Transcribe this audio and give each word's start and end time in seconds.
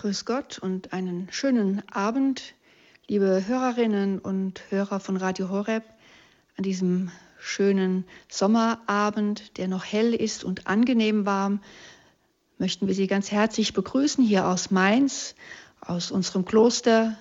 Grüß 0.00 0.24
Gott 0.24 0.58
und 0.58 0.94
einen 0.94 1.28
schönen 1.30 1.82
Abend, 1.90 2.54
liebe 3.06 3.44
Hörerinnen 3.46 4.18
und 4.18 4.62
Hörer 4.70 4.98
von 4.98 5.18
Radio 5.18 5.50
Horeb, 5.50 5.84
an 6.56 6.64
diesem 6.64 7.10
schönen 7.38 8.06
Sommerabend, 8.30 9.58
der 9.58 9.68
noch 9.68 9.84
hell 9.84 10.14
ist 10.14 10.42
und 10.42 10.66
angenehm 10.66 11.26
warm, 11.26 11.60
möchten 12.56 12.86
wir 12.86 12.94
Sie 12.94 13.08
ganz 13.08 13.30
herzlich 13.30 13.74
begrüßen 13.74 14.24
hier 14.24 14.48
aus 14.48 14.70
Mainz, 14.70 15.34
aus 15.82 16.10
unserem 16.10 16.46
Kloster, 16.46 17.18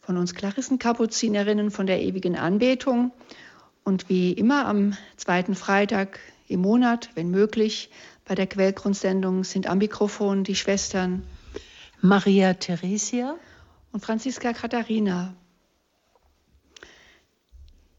von 0.00 0.16
uns 0.16 0.34
Klarissenkapuzinerinnen 0.34 1.70
von 1.70 1.86
der 1.86 2.00
ewigen 2.00 2.38
Anbetung. 2.38 3.12
Und 3.84 4.08
wie 4.08 4.32
immer 4.32 4.64
am 4.64 4.96
zweiten 5.18 5.54
Freitag 5.54 6.18
im 6.48 6.62
Monat, 6.62 7.10
wenn 7.16 7.30
möglich, 7.30 7.90
bei 8.24 8.34
der 8.34 8.46
Quellgrundsendung 8.46 9.44
sind 9.44 9.66
am 9.66 9.76
Mikrofon 9.76 10.42
die 10.42 10.56
Schwestern 10.56 11.22
Maria 12.04 12.52
Theresia 12.52 13.38
und 13.90 14.04
Franziska 14.04 14.52
Katharina. 14.52 15.34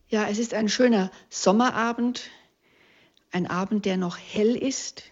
Ja, 0.09 0.27
es 0.27 0.37
ist 0.37 0.53
ein 0.53 0.69
schöner 0.69 1.09
Sommerabend, 1.31 2.29
ein 3.31 3.47
Abend, 3.47 3.85
der 3.85 3.97
noch 3.97 4.19
hell 4.19 4.55
ist, 4.55 5.05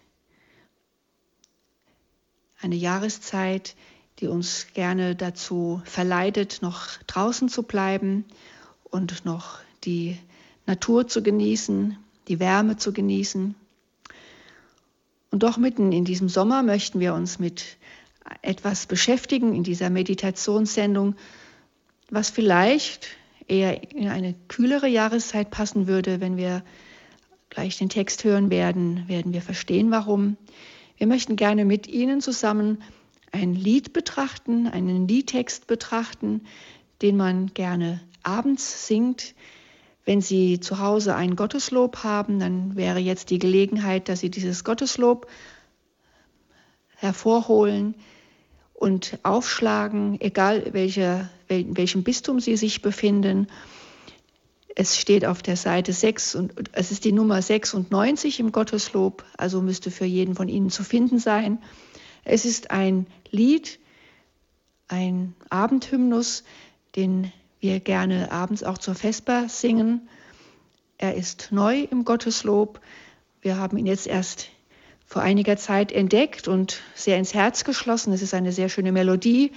eine 2.62 2.76
Jahreszeit, 2.76 3.76
die 4.20 4.28
uns 4.28 4.68
gerne 4.76 5.16
dazu 5.16 5.82
verleitet, 5.86 6.60
noch 6.62 6.86
draußen 7.08 7.50
zu 7.50 7.64
bleiben 7.64 8.26
und 8.84 9.26
noch 9.26 9.58
die 9.86 10.20
Natur 10.68 11.08
zu 11.08 11.24
genießen, 11.24 11.98
die 12.28 12.40
Wärme 12.40 12.78
zu 12.78 12.94
genießen. 12.94 13.56
Und 15.32 15.42
doch 15.42 15.58
mitten 15.58 15.92
in 15.94 16.06
diesem 16.06 16.30
Sommer 16.30 16.62
möchten 16.62 17.00
wir 17.00 17.16
uns 17.16 17.40
mit 17.40 17.78
etwas 18.42 18.86
beschäftigen 18.86 19.54
in 19.54 19.64
dieser 19.64 19.90
Meditationssendung, 19.90 21.16
was 22.10 22.30
vielleicht 22.30 23.10
eher 23.48 23.92
in 23.92 24.08
eine 24.08 24.36
kühlere 24.48 24.88
Jahreszeit 24.88 25.50
passen 25.50 25.88
würde. 25.88 26.22
Wenn 26.22 26.38
wir 26.38 26.64
gleich 27.50 27.78
den 27.78 27.90
Text 27.90 28.24
hören 28.24 28.50
werden, 28.50 29.08
werden 29.08 29.34
wir 29.34 29.42
verstehen, 29.42 29.92
warum. 29.92 30.38
Wir 30.98 31.08
möchten 31.08 31.36
gerne 31.36 31.66
mit 31.66 31.88
Ihnen 31.88 32.22
zusammen 32.22 32.82
ein 33.32 33.56
Lied 33.56 33.94
betrachten, 33.94 34.68
einen 34.68 35.08
Liedtext 35.08 35.68
betrachten, 35.68 36.42
den 37.02 37.18
man 37.18 37.48
gerne 37.54 38.02
abends 38.22 38.88
singt. 38.88 39.34
Wenn 40.06 40.22
Sie 40.22 40.60
zu 40.60 40.80
Hause 40.80 41.16
ein 41.16 41.36
Gotteslob 41.36 42.04
haben, 42.04 42.40
dann 42.40 42.76
wäre 42.76 43.00
jetzt 43.00 43.30
die 43.30 43.40
Gelegenheit, 43.40 44.08
dass 44.08 44.20
Sie 44.20 44.30
dieses 44.30 44.64
Gotteslob 44.64 45.28
hervorholen, 46.96 47.96
und 48.84 49.18
aufschlagen, 49.24 50.20
egal 50.20 50.74
welche, 50.74 51.30
in 51.48 51.78
welchem 51.78 52.04
Bistum 52.04 52.42
Sie 52.42 52.58
sich 52.58 52.82
befinden. 52.82 53.48
Es 54.76 55.00
steht 55.00 55.24
auf 55.24 55.42
der 55.42 55.56
Seite 55.56 55.94
6 55.94 56.36
und 56.36 56.54
es 56.74 56.92
ist 56.92 57.06
die 57.06 57.14
Nummer 57.14 57.42
96 57.42 58.42
im 58.42 58.52
Gotteslob, 58.52 59.24
also 59.38 59.62
müsste 59.62 59.90
für 59.90 60.04
jeden 60.04 60.36
von 60.36 60.50
Ihnen 60.50 60.70
zu 60.70 60.84
finden 60.84 61.18
sein. 61.18 61.60
Es 62.26 62.44
ist 62.44 62.72
ein 62.72 63.08
Lied, 63.32 63.80
ein 64.90 65.34
Abendhymnus, 65.50 66.44
den 66.98 67.32
wir 67.62 67.80
gerne 67.80 68.34
abends 68.34 68.64
auch 68.64 68.78
zur 68.78 68.96
Vesper 68.96 69.48
singen. 69.48 70.10
Er 70.98 71.16
ist 71.16 71.48
neu 71.52 71.88
im 71.90 72.04
Gotteslob. 72.04 72.82
Wir 73.40 73.56
haben 73.56 73.78
ihn 73.78 73.86
jetzt 73.86 74.08
erst 74.08 74.50
vor 75.14 75.22
einiger 75.22 75.58
Zeit 75.58 75.92
entdeckt 75.92 76.48
und 76.48 76.82
sehr 76.96 77.20
ins 77.20 77.36
Herz 77.36 77.64
geschlossen. 77.64 78.14
Es 78.14 78.24
ist 78.24 78.34
eine 78.34 78.52
sehr 78.52 78.68
schöne 78.68 78.92
Melodie, 78.92 79.52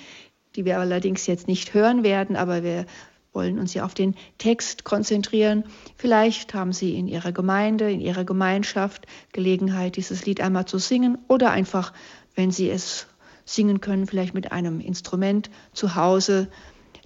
die 0.55 0.67
wir 0.67 0.79
allerdings 0.79 1.27
jetzt 1.27 1.49
nicht 1.49 1.73
hören 1.73 2.05
werden, 2.05 2.37
aber 2.37 2.63
wir 2.63 2.85
wollen 3.33 3.59
uns 3.59 3.73
ja 3.73 3.83
auf 3.87 3.95
den 3.95 4.17
Text 4.37 4.85
konzentrieren. 4.85 5.65
Vielleicht 5.97 6.53
haben 6.53 6.75
Sie 6.75 6.95
in 6.99 7.09
Ihrer 7.09 7.33
Gemeinde, 7.33 7.91
in 7.91 8.03
Ihrer 8.03 8.25
Gemeinschaft 8.25 9.07
Gelegenheit, 9.33 9.97
dieses 9.97 10.27
Lied 10.27 10.43
einmal 10.43 10.67
zu 10.67 10.77
singen 10.77 11.17
oder 11.27 11.53
einfach, 11.53 11.95
wenn 12.35 12.51
Sie 12.51 12.69
es 12.69 13.07
singen 13.47 13.81
können, 13.81 14.07
vielleicht 14.07 14.35
mit 14.35 14.53
einem 14.53 14.79
Instrument 14.79 15.49
zu 15.73 15.95
Hause, 15.95 16.49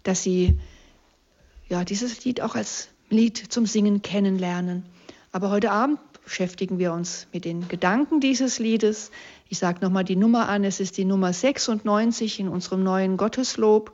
dass 0.02 0.24
Sie 0.24 0.58
ja, 1.68 1.84
dieses 1.84 2.24
Lied 2.24 2.40
auch 2.40 2.56
als 2.56 2.88
Lied 3.10 3.36
zum 3.36 3.64
Singen 3.64 4.02
kennenlernen. 4.02 4.86
Aber 5.30 5.50
heute 5.50 5.70
Abend 5.70 6.00
beschäftigen 6.30 6.78
wir 6.78 6.92
uns 6.92 7.26
mit 7.32 7.44
den 7.44 7.66
Gedanken 7.66 8.20
dieses 8.20 8.60
Liedes. 8.60 9.10
Ich 9.48 9.58
sage 9.58 9.80
nochmal 9.82 10.04
die 10.04 10.14
Nummer 10.14 10.48
an, 10.48 10.62
es 10.62 10.78
ist 10.78 10.96
die 10.96 11.04
Nummer 11.04 11.32
96 11.32 12.38
in 12.38 12.48
unserem 12.48 12.84
neuen 12.84 13.16
Gotteslob. 13.16 13.92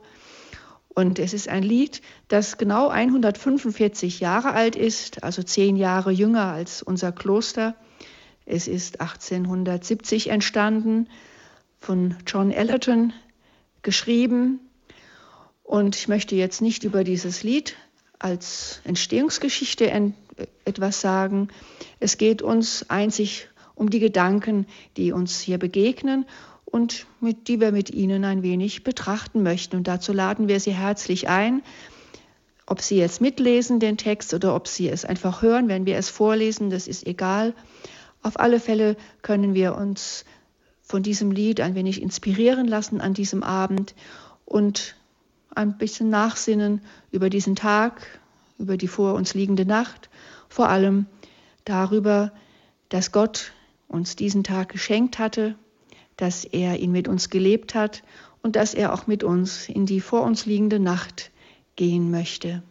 Und 0.89 1.17
es 1.17 1.33
ist 1.33 1.49
ein 1.49 1.63
Lied, 1.63 2.03
das 2.27 2.59
genau 2.59 2.89
145 2.89 4.19
Jahre 4.19 4.51
alt 4.51 4.75
ist, 4.75 5.23
also 5.23 5.41
zehn 5.41 5.77
Jahre 5.77 6.11
jünger 6.11 6.45
als 6.45 6.83
unser 6.83 7.11
Kloster. 7.11 7.75
Es 8.45 8.67
ist 8.67 9.01
1870 9.01 10.29
entstanden, 10.29 11.09
von 11.79 12.17
John 12.27 12.51
Ellerton 12.51 13.13
geschrieben. 13.81 14.59
Und 15.63 15.95
ich 15.95 16.07
möchte 16.07 16.35
jetzt 16.35 16.61
nicht 16.61 16.83
über 16.83 17.03
dieses 17.03 17.41
Lied 17.41 17.75
als 18.19 18.79
Entstehungsgeschichte 18.83 19.89
etwas 20.65 21.01
sagen. 21.01 21.49
Es 21.99 22.17
geht 22.17 22.41
uns 22.41 22.89
einzig 22.89 23.49
um 23.75 23.89
die 23.89 23.99
Gedanken, 23.99 24.65
die 24.97 25.11
uns 25.11 25.39
hier 25.39 25.57
begegnen 25.57 26.25
und 26.65 27.05
mit, 27.21 27.47
die 27.47 27.59
wir 27.59 27.71
mit 27.71 27.89
Ihnen 27.91 28.25
ein 28.25 28.43
wenig 28.43 28.83
betrachten 28.83 29.43
möchten. 29.43 29.77
Und 29.77 29.87
dazu 29.87 30.13
laden 30.13 30.47
wir 30.47 30.59
Sie 30.59 30.73
herzlich 30.73 31.29
ein. 31.29 31.61
Ob 32.65 32.81
Sie 32.81 32.97
jetzt 32.97 33.21
mitlesen, 33.21 33.79
den 33.79 33.97
Text, 33.97 34.33
oder 34.33 34.53
ob 34.53 34.67
Sie 34.67 34.89
es 34.89 35.05
einfach 35.05 35.41
hören, 35.41 35.69
wenn 35.69 35.85
wir 35.85 35.97
es 35.97 36.09
vorlesen, 36.09 36.69
das 36.69 36.87
ist 36.87 37.07
egal. 37.07 37.53
Auf 38.21 38.39
alle 38.39 38.59
Fälle 38.59 38.97
können 39.21 39.53
wir 39.53 39.75
uns 39.75 40.25
von 40.81 41.03
diesem 41.03 41.31
Lied 41.31 41.61
ein 41.61 41.75
wenig 41.75 42.01
inspirieren 42.01 42.67
lassen 42.67 42.99
an 42.99 43.13
diesem 43.13 43.43
Abend 43.43 43.95
und 44.45 44.95
ein 45.55 45.77
bisschen 45.77 46.09
nachsinnen 46.09 46.81
über 47.11 47.29
diesen 47.29 47.55
Tag, 47.55 48.19
über 48.57 48.77
die 48.77 48.87
vor 48.87 49.13
uns 49.13 49.33
liegende 49.33 49.65
Nacht, 49.65 50.09
vor 50.49 50.69
allem 50.69 51.05
darüber, 51.65 52.31
dass 52.89 53.11
Gott 53.11 53.51
uns 53.87 54.15
diesen 54.15 54.43
Tag 54.43 54.69
geschenkt 54.69 55.19
hatte, 55.19 55.55
dass 56.15 56.45
er 56.45 56.79
ihn 56.79 56.91
mit 56.91 57.07
uns 57.07 57.29
gelebt 57.29 57.75
hat 57.75 58.03
und 58.41 58.55
dass 58.55 58.73
er 58.73 58.93
auch 58.93 59.07
mit 59.07 59.23
uns 59.23 59.69
in 59.69 59.85
die 59.85 60.01
vor 60.01 60.23
uns 60.23 60.45
liegende 60.45 60.79
Nacht 60.79 61.31
gehen 61.75 62.11
möchte. 62.11 62.63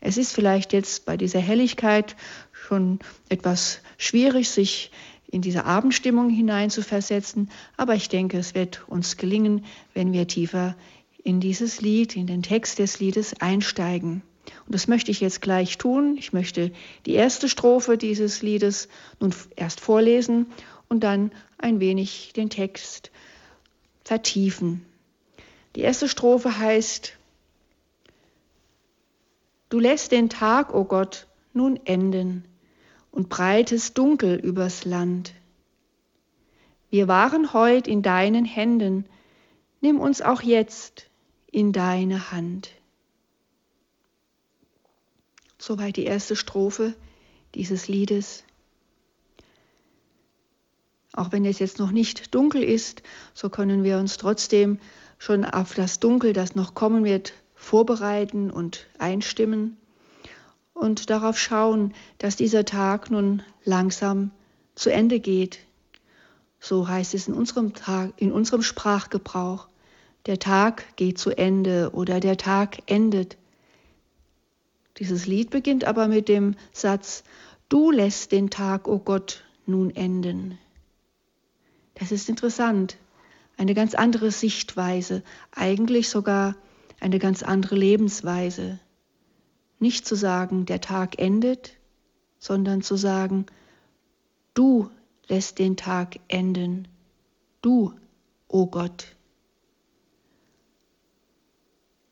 Es 0.00 0.16
ist 0.16 0.32
vielleicht 0.32 0.72
jetzt 0.72 1.04
bei 1.06 1.16
dieser 1.16 1.40
Helligkeit 1.40 2.16
schon 2.52 3.00
etwas 3.28 3.80
schwierig, 3.96 4.48
sich 4.48 4.92
in 5.30 5.42
diese 5.42 5.64
Abendstimmung 5.64 6.30
hineinzuversetzen, 6.30 7.50
aber 7.76 7.94
ich 7.94 8.08
denke, 8.08 8.38
es 8.38 8.54
wird 8.54 8.88
uns 8.88 9.16
gelingen, 9.16 9.64
wenn 9.94 10.12
wir 10.12 10.26
tiefer 10.26 10.76
in 11.22 11.40
dieses 11.40 11.80
Lied, 11.80 12.16
in 12.16 12.26
den 12.26 12.42
Text 12.42 12.78
des 12.78 13.00
Liedes 13.00 13.40
einsteigen. 13.40 14.22
Und 14.66 14.74
das 14.74 14.88
möchte 14.88 15.10
ich 15.10 15.20
jetzt 15.20 15.40
gleich 15.40 15.78
tun. 15.78 16.16
Ich 16.18 16.32
möchte 16.32 16.72
die 17.06 17.14
erste 17.14 17.48
Strophe 17.48 17.98
dieses 17.98 18.42
Liedes 18.42 18.88
nun 19.20 19.34
erst 19.56 19.80
vorlesen 19.80 20.46
und 20.88 21.04
dann 21.04 21.32
ein 21.58 21.80
wenig 21.80 22.32
den 22.34 22.50
Text 22.50 23.10
vertiefen. 24.04 24.84
Die 25.76 25.80
erste 25.80 26.08
Strophe 26.08 26.58
heißt, 26.58 27.18
Du 29.70 29.78
lässt 29.78 30.12
den 30.12 30.30
Tag, 30.30 30.72
o 30.72 30.78
oh 30.78 30.84
Gott, 30.84 31.26
nun 31.52 31.78
enden 31.84 32.44
und 33.10 33.28
breites 33.28 33.92
Dunkel 33.92 34.36
übers 34.36 34.86
Land. 34.86 35.34
Wir 36.88 37.06
waren 37.06 37.52
heut 37.52 37.86
in 37.86 38.00
deinen 38.00 38.46
Händen, 38.46 39.04
nimm 39.82 40.00
uns 40.00 40.22
auch 40.22 40.40
jetzt 40.40 41.10
in 41.50 41.72
deine 41.72 42.32
Hand. 42.32 42.70
Soweit 45.58 45.96
die 45.96 46.04
erste 46.04 46.36
Strophe 46.36 46.94
dieses 47.54 47.88
Liedes. 47.88 48.44
Auch 51.12 51.32
wenn 51.32 51.44
es 51.44 51.58
jetzt 51.58 51.78
noch 51.78 51.90
nicht 51.90 52.34
dunkel 52.34 52.62
ist, 52.62 53.02
so 53.34 53.48
können 53.48 53.82
wir 53.82 53.98
uns 53.98 54.18
trotzdem 54.18 54.78
schon 55.18 55.44
auf 55.44 55.74
das 55.74 55.98
Dunkel, 55.98 56.32
das 56.32 56.54
noch 56.54 56.74
kommen 56.74 57.04
wird, 57.04 57.32
vorbereiten 57.54 58.50
und 58.50 58.86
einstimmen 58.98 59.76
und 60.74 61.10
darauf 61.10 61.38
schauen, 61.38 61.92
dass 62.18 62.36
dieser 62.36 62.64
Tag 62.64 63.10
nun 63.10 63.42
langsam 63.64 64.30
zu 64.76 64.90
Ende 64.90 65.18
geht. 65.18 65.58
So 66.60 66.88
heißt 66.88 67.14
es 67.14 67.28
in 67.28 67.34
unserem, 67.34 67.74
Tag, 67.74 68.12
in 68.16 68.32
unserem 68.32 68.62
Sprachgebrauch. 68.62 69.68
Der 70.26 70.38
Tag 70.38 70.96
geht 70.96 71.18
zu 71.18 71.30
Ende 71.30 71.90
oder 71.92 72.20
der 72.20 72.36
Tag 72.36 72.78
endet. 72.86 73.36
Dieses 74.98 75.26
Lied 75.26 75.50
beginnt 75.50 75.84
aber 75.84 76.08
mit 76.08 76.28
dem 76.28 76.56
Satz, 76.72 77.22
du 77.68 77.90
lässt 77.90 78.32
den 78.32 78.50
Tag, 78.50 78.88
o 78.88 78.94
oh 78.94 78.98
Gott, 78.98 79.44
nun 79.66 79.94
enden. 79.94 80.58
Das 81.94 82.12
ist 82.12 82.28
interessant. 82.28 82.96
eine 83.56 83.74
ganz 83.74 83.94
andere 83.94 84.30
Sichtweise, 84.30 85.24
eigentlich 85.50 86.08
sogar 86.08 86.54
eine 87.00 87.18
ganz 87.18 87.42
andere 87.42 87.74
Lebensweise. 87.74 88.78
Nicht 89.80 90.06
zu 90.06 90.14
sagen, 90.14 90.64
der 90.64 90.80
Tag 90.80 91.18
endet, 91.18 91.76
sondern 92.38 92.82
zu 92.82 92.96
sagen, 92.96 93.46
du 94.54 94.90
lässt 95.26 95.58
den 95.58 95.76
Tag 95.76 96.20
enden, 96.28 96.86
du, 97.60 97.92
o 98.46 98.62
oh 98.62 98.66
Gott. 98.66 99.16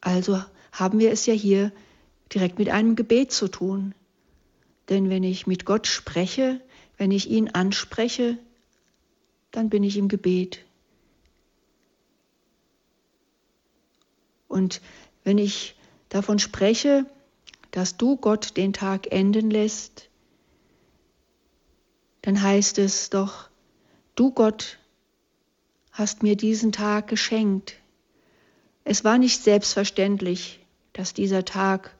Also 0.01 0.43
haben 0.73 0.99
wir 0.99 1.13
es 1.13 1.27
ja 1.27 1.35
hier 1.35 1.73
direkt 2.33 2.59
mit 2.59 2.69
einem 2.69 2.97
Gebet 2.97 3.33
zu 3.33 3.49
tun. 3.49 3.95
Denn 4.89 5.11
wenn 5.11 5.23
ich 5.23 5.47
mit 5.47 5.65
Gott 5.65 5.87
spreche, 5.87 6.61
wenn 6.97 7.11
ich 7.11 7.29
ihn 7.29 7.51
anspreche, 7.51 8.39
dann 9.51 9.71
bin 9.71 9.83
ich 9.83 9.97
im 9.97 10.09
Gebet. 10.09 10.65
Und 14.49 14.81
wenn 15.25 15.39
ich 15.39 15.75
davon 16.09 16.39
spreche, 16.39 17.07
dass 17.71 17.97
du 17.97 18.17
Gott 18.17 18.57
den 18.57 18.73
Tag 18.73 19.13
enden 19.13 19.51
lässt, 19.51 20.09
dann 22.23 22.43
heißt 22.43 22.79
es 22.79 23.11
doch, 23.11 23.49
du 24.15 24.31
Gott 24.31 24.79
hast 25.93 26.23
mir 26.23 26.37
diesen 26.37 26.73
Tag 26.73 27.09
geschenkt. 27.09 27.77
Es 28.85 29.05
war 29.05 29.19
nicht 29.19 29.43
selbstverständlich, 29.43 30.61
dass 30.93 31.15
dieser 31.15 31.45
Tag 31.45 31.96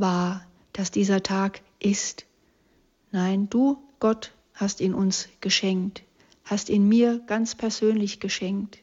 war, 0.00 0.46
dass 0.72 0.90
dieser 0.90 1.22
Tag 1.22 1.60
ist. 1.80 2.26
Nein, 3.10 3.48
du, 3.50 3.78
Gott, 4.00 4.32
hast 4.54 4.80
ihn 4.80 4.94
uns 4.94 5.28
geschenkt, 5.40 6.02
hast 6.44 6.68
ihn 6.68 6.88
mir 6.88 7.20
ganz 7.26 7.54
persönlich 7.54 8.20
geschenkt. 8.20 8.78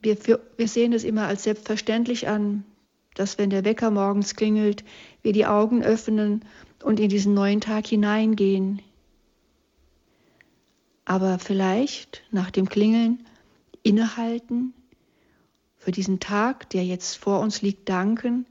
Wir, 0.00 0.16
wir 0.56 0.68
sehen 0.68 0.92
es 0.92 1.02
immer 1.02 1.26
als 1.26 1.42
selbstverständlich 1.42 2.28
an, 2.28 2.64
dass 3.14 3.38
wenn 3.38 3.50
der 3.50 3.64
Wecker 3.64 3.90
morgens 3.90 4.36
klingelt, 4.36 4.84
wir 5.22 5.32
die 5.32 5.46
Augen 5.46 5.82
öffnen 5.82 6.44
und 6.82 7.00
in 7.00 7.08
diesen 7.08 7.34
neuen 7.34 7.60
Tag 7.60 7.86
hineingehen. 7.86 8.82
Aber 11.04 11.38
vielleicht 11.38 12.22
nach 12.30 12.50
dem 12.50 12.68
Klingeln 12.68 13.24
innehalten, 13.82 14.74
für 15.86 15.92
diesen 15.92 16.18
Tag, 16.18 16.68
der 16.70 16.84
jetzt 16.84 17.16
vor 17.16 17.38
uns 17.38 17.62
liegt, 17.62 17.88
danken, 17.88 18.44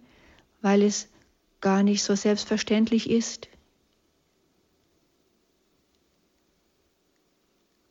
weil 0.61 0.81
es 0.81 1.09
gar 1.59 1.83
nicht 1.83 2.01
so 2.01 2.15
selbstverständlich 2.15 3.09
ist. 3.09 3.49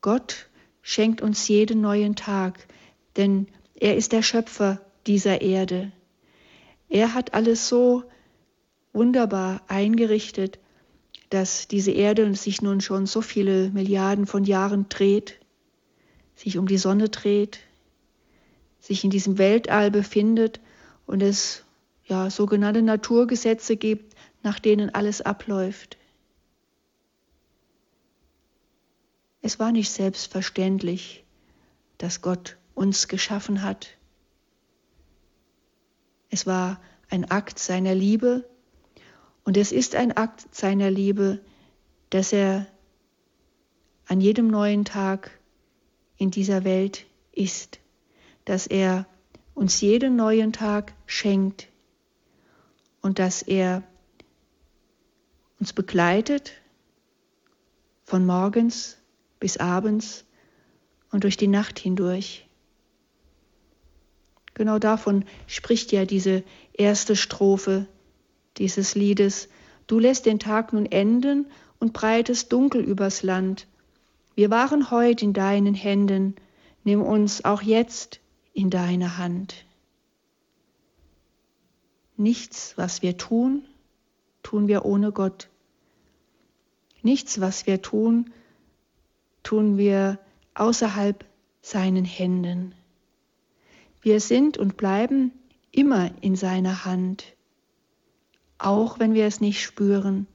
Gott 0.01 0.49
schenkt 0.81 1.21
uns 1.21 1.47
jeden 1.47 1.83
neuen 1.83 2.17
Tag, 2.17 2.67
denn 3.19 3.47
er 3.75 3.99
ist 3.99 4.13
der 4.13 4.23
Schöpfer 4.23 4.81
dieser 5.07 5.43
Erde. 5.43 5.93
Er 6.89 7.13
hat 7.13 7.35
alles 7.35 7.69
so 7.69 8.05
wunderbar 8.95 9.61
eingerichtet, 9.69 10.59
dass 11.29 11.69
diese 11.69 11.91
Erde 11.91 12.35
sich 12.35 12.63
nun 12.63 12.81
schon 12.81 13.05
so 13.05 13.21
viele 13.21 13.69
Milliarden 13.69 14.27
von 14.27 14.45
Jahren 14.45 14.89
dreht, 14.89 15.39
sich 16.35 16.57
um 16.57 16.67
die 16.67 16.79
Sonne 16.79 17.11
dreht, 17.11 17.61
sich 18.85 19.03
in 19.03 19.09
diesem 19.09 19.39
Weltall 19.39 19.91
befindet 19.91 20.61
und 21.07 21.23
es 21.23 21.65
ja 22.05 22.29
sogenannte 22.29 22.83
Naturgesetze 22.83 23.79
gibt, 23.79 24.15
nach 24.43 24.59
denen 24.59 24.95
alles 24.95 25.23
abläuft. 25.23 25.97
Es 29.41 29.59
war 29.59 29.73
nicht 29.73 29.91
selbstverständlich, 29.91 31.25
dass 31.97 32.21
Gott 32.21 32.59
uns 32.75 33.09
geschaffen 33.09 33.63
hat. 33.63 33.89
Es 36.29 36.47
war 36.47 36.79
ein 37.09 37.31
Akt 37.31 37.59
seiner 37.59 37.95
Liebe 37.95 38.47
und 39.45 39.57
es 39.57 39.73
ist 39.73 39.95
ein 39.95 40.15
Akt 40.15 40.55
seiner 40.55 40.91
Liebe, 40.91 41.41
dass 42.11 42.35
er 42.35 42.67
an 44.09 44.21
jedem 44.21 44.49
neuen 44.49 44.85
Tag 44.85 45.31
in 46.19 46.31
dieser 46.31 46.65
Welt 46.65 47.07
ist 47.33 47.81
dass 48.45 48.67
er 48.67 49.07
uns 49.55 49.81
jeden 49.81 50.17
neuen 50.17 50.53
Tag 50.53 50.95
schenkt 51.07 51.69
und 53.01 53.19
dass 53.19 53.43
er 53.43 53.83
uns 55.61 55.73
begleitet 55.73 56.53
von 58.05 58.27
morgens 58.27 58.99
bis 59.41 59.57
abends 59.57 60.25
und 61.11 61.25
durch 61.25 61.37
die 61.37 61.49
Nacht 61.49 61.79
hindurch. 61.79 62.47
Genau 64.55 64.79
davon 64.79 65.25
spricht 65.47 65.93
ja 65.93 66.05
diese 66.05 66.45
erste 66.73 67.17
Strophe 67.17 67.87
dieses 68.57 68.95
Liedes. 68.95 69.49
Du 69.87 69.99
lässt 69.99 70.27
den 70.27 70.39
Tag 70.39 70.73
nun 70.73 70.87
enden 70.87 71.47
und 71.79 71.93
breitest 71.93 72.53
Dunkel 72.53 72.83
übers 72.83 73.23
Land. 73.23 73.67
Wir 74.35 74.51
waren 74.51 74.91
heut 74.91 75.23
in 75.23 75.33
deinen 75.33 75.75
Händen, 75.75 76.37
nimm 76.85 77.03
uns 77.03 77.45
auch 77.45 77.63
jetzt 77.63 78.21
in 78.55 78.71
deine 78.71 79.19
Hand. 79.19 79.67
Nichts, 82.17 82.79
was 82.79 83.03
wir 83.03 83.19
tun, 83.19 83.65
tun 84.45 84.69
wir 84.69 84.85
ohne 84.85 85.11
Gott. 85.11 85.49
Nichts, 87.03 87.41
was 87.41 87.67
wir 87.67 87.83
tun, 87.83 88.33
tun 89.43 89.77
wir 89.77 90.21
außerhalb 90.55 91.25
seinen 91.61 92.05
Händen. 92.05 92.75
Wir 94.01 94.21
sind 94.21 94.57
und 94.57 94.77
bleiben 94.77 95.33
immer 95.73 96.11
in 96.23 96.37
seiner 96.37 96.85
Hand, 96.85 97.25
auch 98.59 99.01
wenn 99.01 99.15
wir 99.15 99.27
es 99.27 99.41
nicht 99.41 99.63
spüren, 99.63 100.29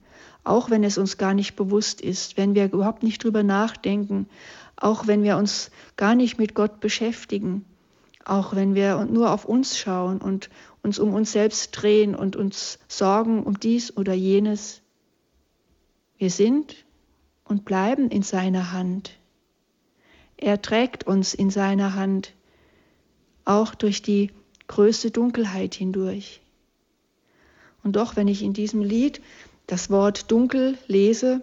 auch 0.44 0.68
wenn 0.68 0.84
es 0.84 0.98
uns 0.98 1.16
gar 1.16 1.32
nicht 1.32 1.56
bewusst 1.56 2.02
ist, 2.02 2.36
wenn 2.36 2.54
wir 2.54 2.66
überhaupt 2.66 3.02
nicht 3.02 3.24
drüber 3.24 3.42
nachdenken, 3.42 4.28
auch 4.76 5.06
wenn 5.06 5.22
wir 5.22 5.38
uns 5.38 5.70
gar 5.96 6.14
nicht 6.14 6.38
mit 6.38 6.54
Gott 6.54 6.80
beschäftigen 6.80 7.64
auch 8.30 8.54
wenn 8.54 8.76
wir 8.76 9.04
nur 9.06 9.32
auf 9.32 9.44
uns 9.44 9.76
schauen 9.76 10.18
und 10.18 10.50
uns 10.82 11.00
um 11.00 11.14
uns 11.14 11.32
selbst 11.32 11.72
drehen 11.72 12.14
und 12.14 12.36
uns 12.36 12.78
sorgen 12.86 13.42
um 13.42 13.58
dies 13.58 13.96
oder 13.96 14.14
jenes. 14.14 14.82
Wir 16.16 16.30
sind 16.30 16.76
und 17.44 17.64
bleiben 17.64 18.08
in 18.08 18.22
seiner 18.22 18.70
Hand. 18.70 19.18
Er 20.36 20.62
trägt 20.62 21.08
uns 21.08 21.34
in 21.34 21.50
seiner 21.50 21.96
Hand, 21.96 22.34
auch 23.44 23.74
durch 23.74 24.00
die 24.00 24.30
größte 24.68 25.10
Dunkelheit 25.10 25.74
hindurch. 25.74 26.40
Und 27.82 27.96
doch, 27.96 28.14
wenn 28.14 28.28
ich 28.28 28.44
in 28.44 28.52
diesem 28.52 28.82
Lied 28.82 29.20
das 29.66 29.90
Wort 29.90 30.30
dunkel 30.30 30.78
lese, 30.86 31.42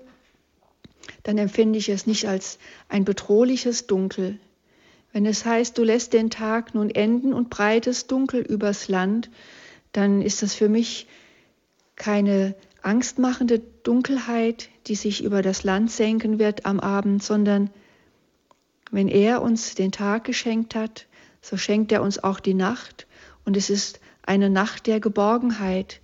dann 1.24 1.38
empfinde 1.38 1.80
ich 1.80 1.90
es 1.90 2.08
nicht 2.08 2.30
als 2.30 2.60
ein 2.88 3.04
bedrohliches 3.04 3.88
Dunkel, 3.88 4.40
wenn 5.14 5.26
es 5.26 5.46
heißt, 5.46 5.78
du 5.78 5.84
lässt 5.84 6.14
den 6.14 6.30
Tag 6.30 6.76
nun 6.76 6.90
enden 6.90 7.34
und 7.34 7.50
breites 7.50 8.08
Dunkel 8.08 8.42
übers 8.42 8.88
Land, 8.88 9.30
dann 9.92 10.22
ist 10.22 10.44
das 10.44 10.54
für 10.54 10.70
mich 10.70 11.08
keine 11.96 12.56
angstmachende 12.82 13.60
Dunkelheit, 13.84 14.70
die 14.88 14.96
sich 14.96 15.24
über 15.24 15.42
das 15.42 15.64
Land 15.64 15.92
senken 15.92 16.40
wird 16.40 16.66
am 16.66 16.80
Abend, 16.80 17.24
sondern 17.24 17.70
wenn 18.92 19.08
er 19.08 19.42
uns 19.42 19.76
den 19.76 19.92
Tag 19.92 20.24
geschenkt 20.24 20.76
hat, 20.76 21.08
so 21.42 21.58
schenkt 21.58 21.92
er 21.92 22.02
uns 22.02 22.24
auch 22.24 22.40
die 22.40 22.54
Nacht 22.54 23.08
und 23.46 23.58
es 23.58 23.70
ist 23.70 24.00
eine 24.24 24.50
Nacht 24.50 24.88
der 24.88 25.00
Geborgenheit. 25.00 26.02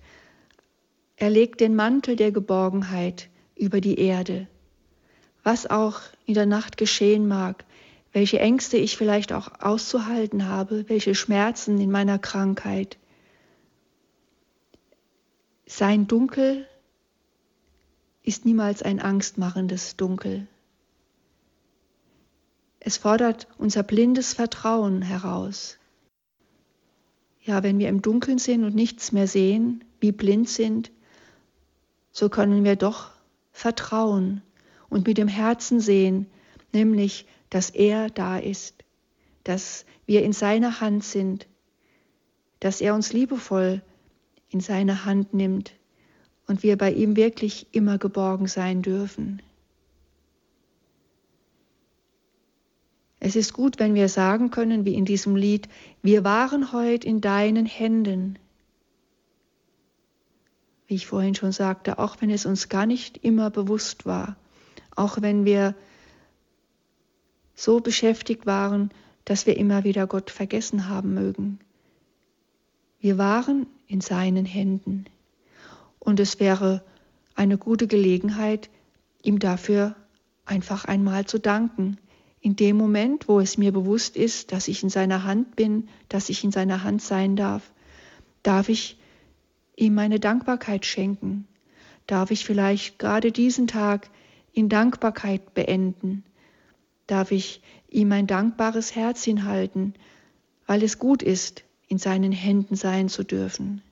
Er 1.16 1.30
legt 1.30 1.60
den 1.60 1.74
Mantel 1.74 2.16
der 2.16 2.32
Geborgenheit 2.32 3.28
über 3.56 3.80
die 3.80 3.98
Erde. 3.98 4.48
Was 5.42 5.68
auch 5.68 6.00
in 6.26 6.34
der 6.34 6.46
Nacht 6.46 6.76
geschehen 6.76 7.28
mag, 7.28 7.64
welche 8.14 8.38
Ängste 8.38 8.76
ich 8.76 8.96
vielleicht 8.96 9.32
auch 9.32 9.60
auszuhalten 9.60 10.46
habe, 10.46 10.88
welche 10.88 11.16
Schmerzen 11.16 11.80
in 11.80 11.90
meiner 11.90 12.20
Krankheit. 12.20 12.96
Sein 15.66 16.06
Dunkel 16.06 16.68
ist 18.22 18.44
niemals 18.44 18.82
ein 18.82 19.00
angstmachendes 19.00 19.96
Dunkel. 19.96 20.46
Es 22.78 22.98
fordert 22.98 23.48
unser 23.58 23.82
blindes 23.82 24.32
Vertrauen 24.32 25.02
heraus. 25.02 25.78
Ja, 27.42 27.64
wenn 27.64 27.80
wir 27.80 27.88
im 27.88 28.00
Dunkeln 28.00 28.38
sind 28.38 28.62
und 28.62 28.76
nichts 28.76 29.10
mehr 29.10 29.26
sehen, 29.26 29.82
wie 29.98 30.12
blind 30.12 30.48
sind, 30.48 30.92
so 32.12 32.28
können 32.28 32.62
wir 32.62 32.76
doch 32.76 33.10
vertrauen 33.50 34.40
und 34.88 35.04
mit 35.04 35.18
dem 35.18 35.28
Herzen 35.28 35.80
sehen, 35.80 36.26
nämlich 36.72 37.26
dass 37.54 37.70
er 37.70 38.10
da 38.10 38.36
ist, 38.36 38.82
dass 39.44 39.86
wir 40.06 40.24
in 40.24 40.32
seiner 40.32 40.80
Hand 40.80 41.04
sind, 41.04 41.46
dass 42.58 42.80
er 42.80 42.96
uns 42.96 43.12
liebevoll 43.12 43.80
in 44.48 44.58
seine 44.58 45.04
Hand 45.04 45.34
nimmt 45.34 45.72
und 46.48 46.64
wir 46.64 46.76
bei 46.76 46.92
ihm 46.92 47.14
wirklich 47.14 47.68
immer 47.70 47.96
geborgen 47.96 48.48
sein 48.48 48.82
dürfen. 48.82 49.40
Es 53.20 53.36
ist 53.36 53.52
gut, 53.52 53.78
wenn 53.78 53.94
wir 53.94 54.08
sagen 54.08 54.50
können, 54.50 54.84
wie 54.84 54.96
in 54.96 55.04
diesem 55.04 55.36
Lied, 55.36 55.68
wir 56.02 56.24
waren 56.24 56.72
heute 56.72 57.06
in 57.06 57.20
deinen 57.20 57.66
Händen. 57.66 58.36
Wie 60.88 60.96
ich 60.96 61.06
vorhin 61.06 61.36
schon 61.36 61.52
sagte, 61.52 62.00
auch 62.00 62.16
wenn 62.18 62.30
es 62.30 62.46
uns 62.46 62.68
gar 62.68 62.86
nicht 62.86 63.18
immer 63.18 63.48
bewusst 63.50 64.06
war, 64.06 64.34
auch 64.96 65.22
wenn 65.22 65.44
wir 65.44 65.76
so 67.54 67.80
beschäftigt 67.80 68.46
waren, 68.46 68.90
dass 69.24 69.46
wir 69.46 69.56
immer 69.56 69.84
wieder 69.84 70.06
Gott 70.06 70.30
vergessen 70.30 70.88
haben 70.88 71.14
mögen. 71.14 71.58
Wir 73.00 73.18
waren 73.18 73.66
in 73.86 74.00
seinen 74.00 74.44
Händen 74.44 75.06
und 75.98 76.20
es 76.20 76.40
wäre 76.40 76.82
eine 77.34 77.58
gute 77.58 77.86
Gelegenheit, 77.86 78.70
ihm 79.22 79.38
dafür 79.38 79.96
einfach 80.44 80.84
einmal 80.84 81.26
zu 81.26 81.38
danken. 81.38 81.98
In 82.40 82.56
dem 82.56 82.76
Moment, 82.76 83.28
wo 83.28 83.40
es 83.40 83.56
mir 83.56 83.72
bewusst 83.72 84.16
ist, 84.16 84.52
dass 84.52 84.68
ich 84.68 84.82
in 84.82 84.90
seiner 84.90 85.24
Hand 85.24 85.56
bin, 85.56 85.88
dass 86.08 86.28
ich 86.28 86.44
in 86.44 86.52
seiner 86.52 86.82
Hand 86.82 87.02
sein 87.02 87.36
darf, 87.36 87.72
darf 88.42 88.68
ich 88.68 88.98
ihm 89.76 89.94
meine 89.94 90.20
Dankbarkeit 90.20 90.84
schenken. 90.84 91.48
Darf 92.06 92.30
ich 92.30 92.44
vielleicht 92.44 92.98
gerade 92.98 93.32
diesen 93.32 93.66
Tag 93.66 94.10
in 94.52 94.68
Dankbarkeit 94.68 95.54
beenden? 95.54 96.22
Darf 97.06 97.30
ich 97.30 97.62
ihm 97.88 98.12
ein 98.12 98.26
dankbares 98.26 98.94
Herz 98.94 99.22
hinhalten, 99.24 99.94
weil 100.66 100.82
es 100.82 100.98
gut 100.98 101.22
ist, 101.22 101.64
in 101.86 101.98
seinen 101.98 102.32
Händen 102.32 102.76
sein 102.76 103.08
zu 103.08 103.24
dürfen? 103.24 103.82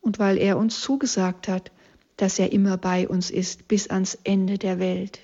Und 0.00 0.18
weil 0.18 0.38
er 0.38 0.58
uns 0.58 0.80
zugesagt 0.80 1.48
hat, 1.48 1.70
dass 2.16 2.38
er 2.38 2.52
immer 2.52 2.76
bei 2.76 3.08
uns 3.08 3.30
ist 3.30 3.68
bis 3.68 3.88
ans 3.88 4.18
Ende 4.24 4.58
der 4.58 4.78
Welt. 4.78 5.20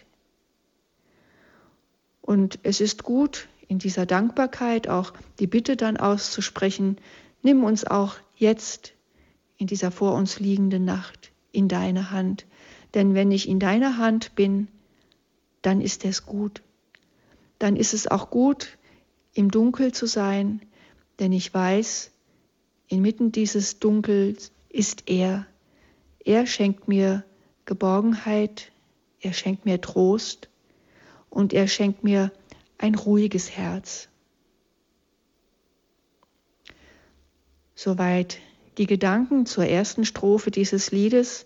Und 2.21 2.59
es 2.63 2.81
ist 2.81 3.03
gut, 3.03 3.49
in 3.69 3.79
dieser 3.79 4.07
Dankbarkeit 4.07 4.89
auch 4.89 5.13
die 5.39 5.47
Bitte 5.47 5.77
dann 5.77 5.97
auszusprechen, 5.97 6.99
nimm 7.43 7.65
uns 7.65 7.87
auch 7.87 8.17
jetzt 8.37 8.93
in 9.57 9.67
dieser 9.67 9.91
vor 9.91 10.15
uns 10.15 10.41
liegenden 10.41 10.85
Nacht 10.85 11.33
in 11.53 11.69
deine 11.69 12.11
Hand. 12.11 12.47
Denn 12.95 13.15
wenn 13.15 13.31
ich 13.31 13.49
in 13.49 13.59
deiner 13.59 13.99
Hand 13.99 14.35
bin, 14.35 14.69
dann 15.69 15.83
ist 15.83 16.07
es 16.07 16.25
gut. 16.25 16.63
Dann 17.59 17.77
ist 17.77 17.93
es 17.93 18.07
auch 18.07 18.31
gut, 18.31 18.79
im 19.35 19.51
Dunkel 19.51 19.93
zu 19.93 20.07
sein, 20.07 20.63
denn 21.19 21.31
ich 21.31 21.53
weiß, 21.53 22.11
inmitten 22.87 23.33
dieses 23.33 23.79
Dunkels 23.79 24.51
ist 24.71 25.11
er, 25.11 25.47
er 26.25 26.47
schenkt 26.47 26.89
mir 26.89 27.23
Geborgenheit, 27.67 28.73
er 29.21 29.35
schenkt 29.35 29.67
mir 29.67 29.79
Trost 29.83 30.49
und 31.29 31.53
er 31.53 31.69
schenkt 31.69 32.03
mir 32.03 32.33
ein 32.79 32.95
ruhiges 32.95 33.51
Herz. 33.51 34.09
Soweit 37.75 38.39
die 38.79 38.87
Gedanken 38.87 39.45
zur 39.45 39.67
ersten 39.67 40.07
Strophe 40.07 40.51
dieses 40.51 40.93
Liedes. 40.93 41.45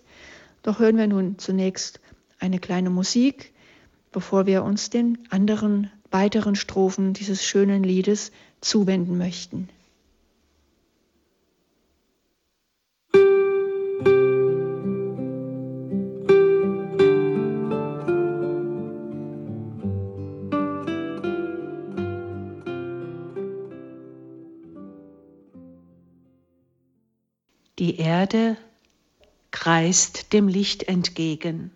Doch 0.61 0.79
hören 0.79 0.95
wir 0.95 1.07
nun 1.07 1.39
zunächst 1.39 1.99
eine 2.39 2.59
kleine 2.59 2.89
Musik, 2.89 3.52
bevor 4.13 4.45
wir 4.45 4.63
uns 4.63 4.89
den 4.89 5.17
anderen 5.29 5.91
weiteren 6.09 6.55
Strophen 6.55 7.13
dieses 7.13 7.43
schönen 7.43 7.83
Liedes 7.83 8.31
zuwenden 8.61 9.17
möchten. 9.17 9.67
Die 27.79 27.97
Erde 27.97 28.55
kreist 29.51 30.31
dem 30.31 30.47
Licht 30.47 30.83
entgegen. 30.83 31.71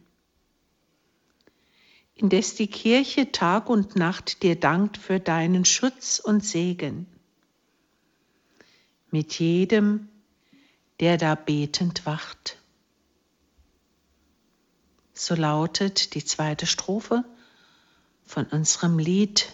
Indes 2.20 2.56
die 2.56 2.68
Kirche 2.68 3.32
Tag 3.32 3.70
und 3.70 3.96
Nacht 3.96 4.42
dir 4.42 4.60
dankt 4.60 4.98
für 4.98 5.20
deinen 5.20 5.66
Schutz 5.66 6.18
und 6.18 6.44
Segen. 6.44 7.06
Mit 9.12 9.38
jedem, 9.38 10.10
der 11.00 11.18
da 11.18 11.36
betend 11.36 12.08
wacht. 12.08 12.58
So 15.14 15.36
lautet 15.36 16.16
die 16.16 16.26
zweite 16.26 16.66
Strophe 16.66 17.24
von 18.26 18.46
unserem 18.46 18.98
Lied, 18.98 19.52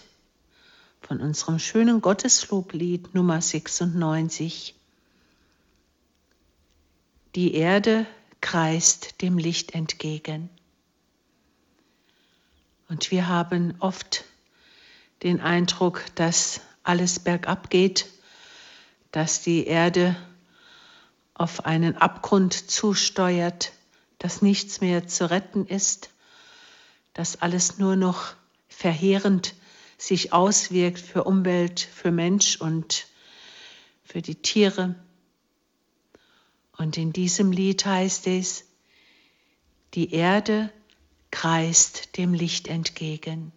von 1.02 1.20
unserem 1.20 1.60
schönen 1.60 2.00
Gottesloblied 2.00 3.14
Nummer 3.14 3.42
96. 3.42 4.74
Die 7.36 7.56
Erde 7.56 8.08
kreist 8.40 9.22
dem 9.22 9.38
Licht 9.38 9.76
entgegen. 9.76 10.50
Und 12.90 13.12
wir 13.12 13.28
haben 13.28 13.76
oft 13.80 14.26
den 15.24 15.40
Eindruck, 15.40 16.04
dass 16.16 16.62
alles 16.84 17.20
bergab 17.20 17.70
geht, 17.70 18.08
dass 19.12 19.42
die 19.42 19.66
Erde 19.66 20.16
auf 21.34 21.66
einen 21.66 21.98
Abgrund 21.98 22.70
zusteuert, 22.70 23.72
dass 24.20 24.42
nichts 24.42 24.82
mehr 24.82 25.08
zu 25.08 25.30
retten 25.30 25.66
ist, 25.66 26.10
dass 27.14 27.42
alles 27.42 27.78
nur 27.78 27.96
noch 27.96 28.34
verheerend 28.68 29.54
sich 29.98 30.34
auswirkt 30.34 31.00
für 31.00 31.24
Umwelt, 31.24 31.80
für 31.80 32.12
Mensch 32.12 32.58
und 32.58 33.08
für 34.04 34.22
die 34.22 34.36
Tiere. 34.36 34.96
Und 36.78 36.98
in 36.98 37.14
diesem 37.14 37.52
Lied 37.52 37.86
heißt 37.86 38.28
es, 38.28 38.66
die 39.94 40.12
Erde 40.12 40.72
kreist 41.34 42.18
dem 42.18 42.34
Licht 42.34 42.68
entgegen. 42.68 43.52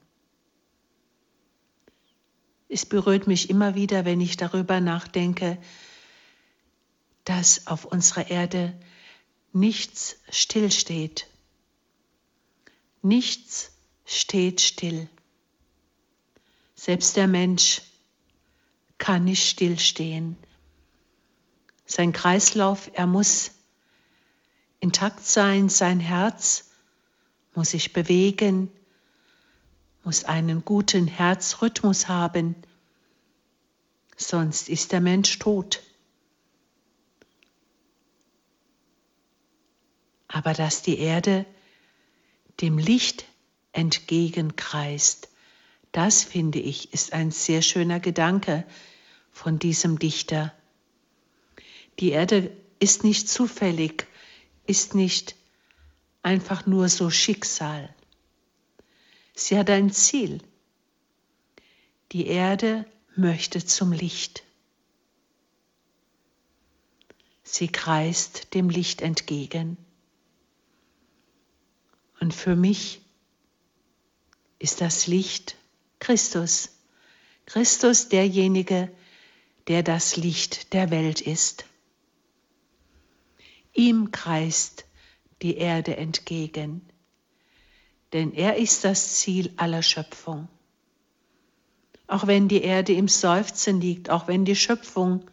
Es 2.68 2.84
berührt 2.84 3.26
mich 3.28 3.48
immer 3.50 3.74
wieder, 3.76 4.04
wenn 4.04 4.20
ich 4.20 4.36
darüber 4.36 4.80
nachdenke, 4.80 5.58
dass 7.24 7.68
auf 7.68 7.84
unserer 7.84 8.30
Erde 8.30 8.76
nichts 9.52 10.16
stillsteht. 10.30 11.28
Nichts 13.02 13.70
steht 14.04 14.60
still. 14.60 15.08
Selbst 16.74 17.16
der 17.16 17.28
Mensch 17.28 17.82
kann 18.98 19.24
nicht 19.24 19.48
stillstehen 19.48 20.36
sein 21.86 22.12
Kreislauf, 22.12 22.90
er 22.94 23.06
muss 23.06 23.52
intakt 24.80 25.24
sein, 25.24 25.68
sein 25.68 26.00
Herz 26.00 26.65
muss 27.56 27.70
sich 27.70 27.92
bewegen, 27.92 28.70
muss 30.04 30.24
einen 30.24 30.64
guten 30.64 31.06
Herzrhythmus 31.06 32.06
haben, 32.06 32.54
sonst 34.16 34.68
ist 34.68 34.92
der 34.92 35.00
Mensch 35.00 35.38
tot. 35.38 35.82
Aber 40.28 40.52
dass 40.52 40.82
die 40.82 40.98
Erde 40.98 41.46
dem 42.60 42.78
Licht 42.78 43.24
entgegenkreist, 43.72 45.28
das 45.92 46.24
finde 46.24 46.58
ich 46.58 46.92
ist 46.92 47.14
ein 47.14 47.30
sehr 47.30 47.62
schöner 47.62 48.00
Gedanke 48.00 48.64
von 49.32 49.58
diesem 49.58 49.98
Dichter. 49.98 50.52
Die 52.00 52.10
Erde 52.10 52.54
ist 52.78 53.02
nicht 53.02 53.28
zufällig, 53.30 54.06
ist 54.66 54.94
nicht 54.94 55.36
einfach 56.26 56.66
nur 56.66 56.88
so 56.88 57.08
Schicksal. 57.08 57.94
Sie 59.36 59.56
hat 59.56 59.70
ein 59.70 59.92
Ziel. 59.92 60.42
Die 62.10 62.26
Erde 62.26 62.84
möchte 63.14 63.64
zum 63.64 63.92
Licht. 63.92 64.42
Sie 67.44 67.68
kreist 67.68 68.54
dem 68.54 68.70
Licht 68.70 69.02
entgegen. 69.02 69.76
Und 72.18 72.34
für 72.34 72.56
mich 72.56 73.00
ist 74.58 74.80
das 74.80 75.06
Licht 75.06 75.54
Christus. 76.00 76.70
Christus 77.46 78.08
derjenige, 78.08 78.90
der 79.68 79.84
das 79.84 80.16
Licht 80.16 80.72
der 80.72 80.90
Welt 80.90 81.20
ist. 81.20 81.66
Ihm 83.74 84.10
kreist 84.10 84.86
die 85.42 85.56
Erde 85.56 85.96
entgegen, 85.96 86.88
denn 88.12 88.32
er 88.32 88.56
ist 88.56 88.84
das 88.84 89.16
Ziel 89.16 89.52
aller 89.56 89.82
Schöpfung. 89.82 90.48
Auch 92.06 92.26
wenn 92.26 92.48
die 92.48 92.62
Erde 92.62 92.92
im 92.92 93.08
Seufzen 93.08 93.80
liegt, 93.80 94.10
auch 94.10 94.28
wenn 94.28 94.44
die 94.44 94.56
Schöpfung 94.56 95.28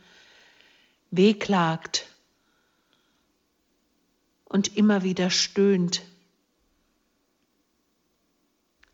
wehklagt 1.12 2.08
und 4.46 4.76
immer 4.76 5.04
wieder 5.04 5.30
stöhnt, 5.30 6.02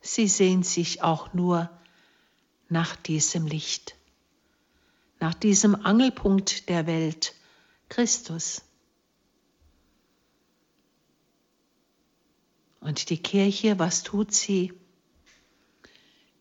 sie 0.01 0.28
sehnt 0.28 0.66
sich 0.66 1.01
auch 1.01 1.34
nur 1.34 1.70
nach 2.68 2.96
diesem 2.96 3.48
Licht, 3.48 3.96
nach 5.20 5.34
diesem 5.34 5.75
Angelpunkt 5.86 6.70
der 6.70 6.86
Welt, 6.86 7.34
Christus. 7.88 8.62
Und 12.89 13.12
die 13.12 13.22
Kirche, 13.22 13.77
was 13.77 14.01
tut 14.01 14.34
sie? 14.34 14.74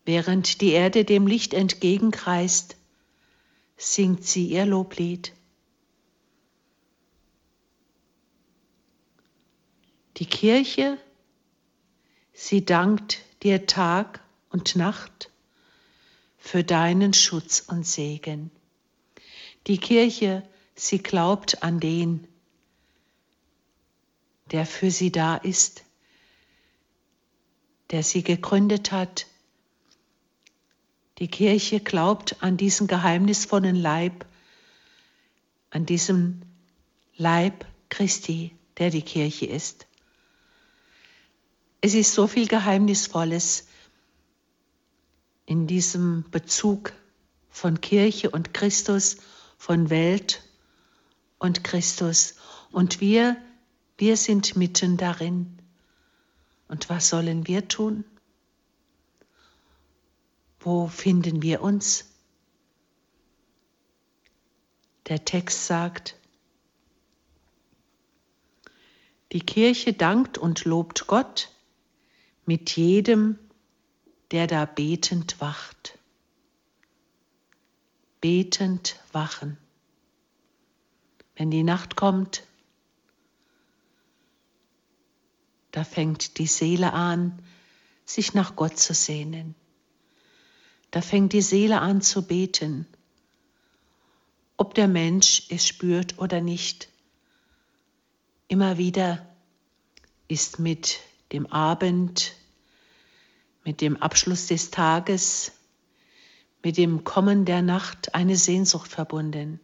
Während 0.03 0.61
die 0.61 0.71
Erde 0.71 1.05
dem 1.05 1.27
Licht 1.27 1.53
entgegenkreist, 1.53 2.75
singt 3.77 4.25
sie 4.25 4.47
ihr 4.47 4.65
Loblied. 4.65 5.31
Die 10.17 10.25
Kirche, 10.25 10.97
sie 12.33 12.65
dankt 12.65 13.19
dir 13.43 13.67
Tag 13.67 14.19
und 14.49 14.75
Nacht 14.75 15.29
für 16.39 16.63
deinen 16.63 17.13
Schutz 17.13 17.59
und 17.59 17.85
Segen. 17.85 18.49
Die 19.67 19.77
Kirche, 19.77 20.41
sie 20.73 20.97
glaubt 20.97 21.61
an 21.61 21.79
den, 21.79 22.27
der 24.49 24.65
für 24.65 24.89
sie 24.89 25.11
da 25.11 25.35
ist, 25.35 25.83
der 27.91 28.03
sie 28.03 28.23
gegründet 28.23 28.91
hat. 28.91 29.27
Die 31.17 31.27
Kirche 31.27 31.79
glaubt 31.79 32.41
an 32.41 32.55
diesen 32.55 32.87
geheimnisvollen 32.87 33.75
Leib, 33.75 34.25
an 35.69 35.85
diesem 35.85 36.41
Leib 37.17 37.65
Christi, 37.89 38.55
der 38.77 38.89
die 38.89 39.01
Kirche 39.01 39.45
ist. 39.45 39.87
Es 41.81 41.93
ist 41.93 42.13
so 42.13 42.27
viel 42.27 42.47
Geheimnisvolles 42.47 43.67
in 45.45 45.65
diesem 45.67 46.25
Bezug 46.29 46.93
von 47.49 47.81
Kirche 47.81 48.29
und 48.29 48.53
Christus, 48.53 49.17
von 49.57 49.89
Welt 49.89 50.43
und 51.39 51.63
Christus. 51.63 52.35
Und 52.71 53.01
wir, 53.01 53.35
wir 53.97 54.15
sind 54.15 54.55
mitten 54.55 54.97
darin. 54.97 55.58
Und 56.69 56.89
was 56.89 57.09
sollen 57.09 57.47
wir 57.47 57.67
tun? 57.67 58.05
Wo 60.59 60.87
finden 60.87 61.41
wir 61.41 61.61
uns? 61.61 62.05
Der 65.07 65.25
Text 65.25 65.65
sagt, 65.65 66.15
die 69.31 69.41
Kirche 69.41 69.93
dankt 69.93 70.37
und 70.37 70.65
lobt 70.65 71.07
Gott, 71.07 71.49
mit 72.45 72.75
jedem, 72.75 73.37
der 74.31 74.47
da 74.47 74.65
betend 74.65 75.41
wacht. 75.41 75.97
Betend 78.21 78.99
wachen. 79.11 79.57
Wenn 81.35 81.49
die 81.49 81.63
Nacht 81.63 81.95
kommt, 81.95 82.43
da 85.71 85.83
fängt 85.83 86.37
die 86.37 86.47
Seele 86.47 86.93
an, 86.93 87.41
sich 88.05 88.33
nach 88.33 88.55
Gott 88.55 88.79
zu 88.79 88.93
sehnen. 88.93 89.55
Da 90.91 91.01
fängt 91.01 91.33
die 91.33 91.41
Seele 91.41 91.81
an 91.81 92.01
zu 92.01 92.25
beten, 92.25 92.87
ob 94.57 94.73
der 94.73 94.87
Mensch 94.87 95.43
es 95.49 95.67
spürt 95.67 96.17
oder 96.17 96.41
nicht. 96.41 96.89
Immer 98.47 98.77
wieder 98.77 99.25
ist 100.27 100.59
mit 100.59 100.99
dem 101.31 101.45
Abend 101.47 102.33
mit 103.69 103.81
dem 103.81 103.97
Abschluss 103.97 104.47
des 104.47 104.71
Tages, 104.71 105.51
mit 106.63 106.77
dem 106.77 107.03
Kommen 107.03 107.45
der 107.45 107.61
Nacht 107.61 108.15
eine 108.15 108.35
Sehnsucht 108.35 108.89
verbunden. 108.89 109.59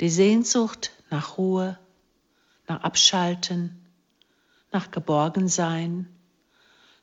Die 0.00 0.08
Sehnsucht 0.08 0.92
nach 1.10 1.36
Ruhe, 1.36 1.78
nach 2.66 2.82
Abschalten, 2.82 3.84
nach 4.70 4.90
Geborgensein, 4.90 6.08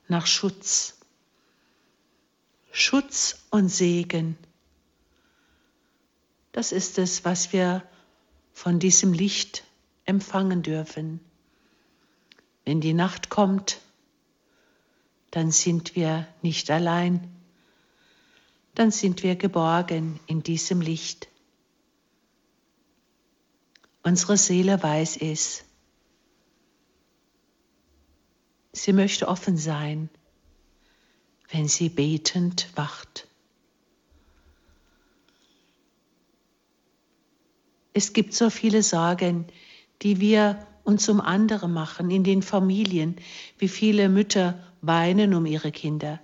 nach 0.08 0.28
Schutz. 0.28 0.98
Schutz 2.72 3.46
und 3.52 3.70
Segen. 3.70 4.38
Das 6.52 6.72
ist 6.72 6.98
es, 6.98 7.26
was 7.26 7.54
wir 7.54 7.84
von 8.54 8.80
diesem 8.80 9.12
Licht 9.12 9.64
empfangen 10.06 10.62
dürfen. 10.62 11.20
Wenn 12.64 12.82
die 12.82 12.94
Nacht 12.94 13.30
kommt, 13.30 13.82
dann 15.32 15.52
sind 15.52 15.98
wir 15.98 16.28
nicht 16.42 16.72
allein, 16.72 17.30
dann 18.74 18.90
sind 18.92 19.22
wir 19.22 19.36
geborgen 19.36 20.20
in 20.28 20.44
diesem 20.44 20.80
Licht. 20.80 21.28
Unsere 24.02 24.38
Seele 24.38 24.82
weiß 24.82 25.18
es. 25.18 25.65
Sie 28.76 28.92
möchte 28.92 29.30
offen 29.30 29.56
sein, 29.58 30.10
wenn 31.50 31.70
sie 31.70 31.88
betend 31.88 32.68
wacht. 32.76 33.26
Es 37.94 38.12
gibt 38.12 38.34
so 38.34 38.50
viele 38.50 38.84
Sorgen, 38.84 39.46
die 40.02 40.20
wir 40.20 40.68
uns 40.84 41.08
um 41.08 41.22
andere 41.22 41.70
machen, 41.70 42.12
in 42.12 42.26
den 42.26 42.42
Familien, 42.42 43.16
wie 43.58 43.70
viele 43.70 44.10
Mütter 44.10 44.62
weinen 44.82 45.34
um 45.34 45.46
ihre 45.46 45.72
Kinder. 45.72 46.20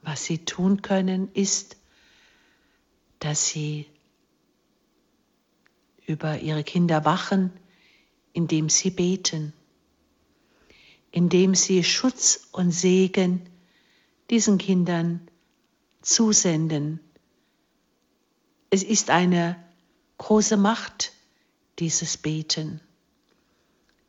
Was 0.00 0.24
sie 0.24 0.46
tun 0.46 0.80
können, 0.80 1.30
ist, 1.34 1.76
dass 3.18 3.48
sie 3.48 3.86
über 6.06 6.38
ihre 6.38 6.64
Kinder 6.64 7.04
wachen, 7.04 7.50
indem 8.32 8.70
sie 8.70 8.90
beten, 8.90 9.52
indem 11.14 11.54
sie 11.54 11.84
Schutz 11.84 12.48
und 12.50 12.72
Segen 12.72 13.48
diesen 14.30 14.58
Kindern 14.58 15.20
zusenden. 16.02 16.98
Es 18.68 18.82
ist 18.82 19.10
eine 19.10 19.54
große 20.18 20.56
Macht, 20.56 21.12
dieses 21.78 22.16
Beten. 22.16 22.80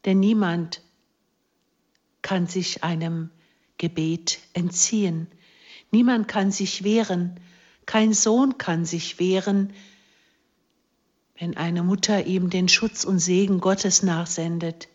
Denn 0.06 0.20
niemand 0.20 0.82
kann 2.24 2.48
sich 2.48 2.84
einem 2.84 3.30
Gebet 3.78 4.40
entziehen. 4.54 5.28
Niemand 5.92 6.28
kann 6.28 6.52
sich 6.52 6.84
wehren. 6.84 7.40
Kein 7.86 8.14
Sohn 8.14 8.58
kann 8.58 8.84
sich 8.84 9.20
wehren, 9.20 9.74
wenn 11.38 11.56
eine 11.56 11.84
Mutter 11.84 12.26
ihm 12.26 12.50
den 12.50 12.68
Schutz 12.68 13.04
und 13.04 13.20
Segen 13.20 13.60
Gottes 13.60 14.02
nachsendet. 14.02 14.88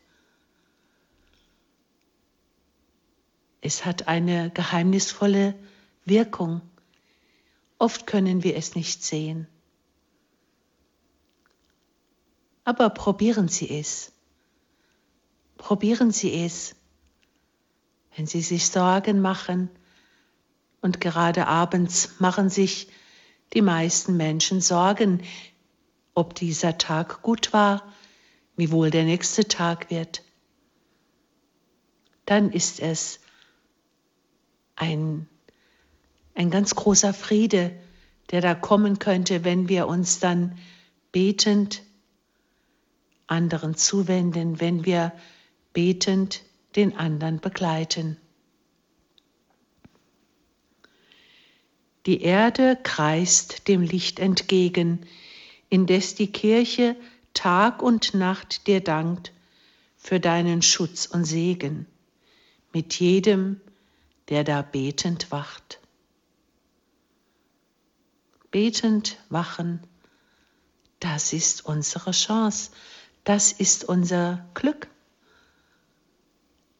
Es 3.60 3.84
hat 3.84 4.08
eine 4.08 4.50
geheimnisvolle 4.50 5.54
Wirkung. 6.04 6.62
Oft 7.78 8.06
können 8.06 8.42
wir 8.42 8.56
es 8.56 8.74
nicht 8.74 9.04
sehen. 9.04 9.46
Aber 12.64 12.90
probieren 12.90 13.48
Sie 13.48 13.78
es. 13.78 14.12
Probieren 15.56 16.10
Sie 16.10 16.44
es. 16.44 16.74
Wenn 18.16 18.26
Sie 18.26 18.42
sich 18.42 18.68
Sorgen 18.68 19.20
machen, 19.20 19.70
und 20.80 21.00
gerade 21.00 21.46
abends 21.46 22.20
machen 22.20 22.48
sich 22.48 22.88
die 23.52 23.62
meisten 23.62 24.16
Menschen 24.16 24.60
Sorgen, 24.60 25.22
ob 26.14 26.34
dieser 26.34 26.78
Tag 26.78 27.22
gut 27.22 27.52
war, 27.52 27.92
wie 28.56 28.70
wohl 28.70 28.90
der 28.90 29.04
nächste 29.04 29.46
Tag 29.46 29.90
wird, 29.90 30.22
dann 32.26 32.52
ist 32.52 32.80
es 32.80 33.20
ein, 34.80 35.28
ein 36.34 36.50
ganz 36.50 36.74
großer 36.74 37.12
Friede, 37.12 37.72
der 38.30 38.40
da 38.40 38.54
kommen 38.54 38.98
könnte, 38.98 39.44
wenn 39.44 39.68
wir 39.68 39.86
uns 39.86 40.20
dann 40.20 40.58
betend 41.12 41.82
anderen 43.26 43.76
zuwenden, 43.76 44.58
wenn 44.60 44.84
wir 44.84 45.12
betend 45.72 46.42
den 46.76 46.96
anderen 46.96 47.40
begleiten. 47.40 48.16
Die 52.06 52.22
Erde 52.22 52.78
kreist 52.82 53.68
dem 53.68 53.82
Licht 53.82 54.18
entgegen, 54.18 55.06
indes 55.68 56.14
die 56.14 56.32
Kirche 56.32 56.96
Tag 57.34 57.82
und 57.82 58.14
Nacht 58.14 58.66
dir 58.66 58.80
dankt 58.80 59.32
für 59.96 60.18
deinen 60.18 60.62
Schutz 60.62 61.06
und 61.06 61.24
Segen, 61.24 61.86
mit 62.72 62.98
jedem, 62.98 63.60
der 64.30 64.44
da 64.44 64.62
betend 64.62 65.30
wacht. 65.30 65.80
Betend 68.50 69.18
wachen, 69.28 69.80
das 71.00 71.32
ist 71.32 71.64
unsere 71.64 72.12
Chance, 72.12 72.70
das 73.24 73.52
ist 73.52 73.84
unser 73.84 74.48
Glück. 74.54 74.88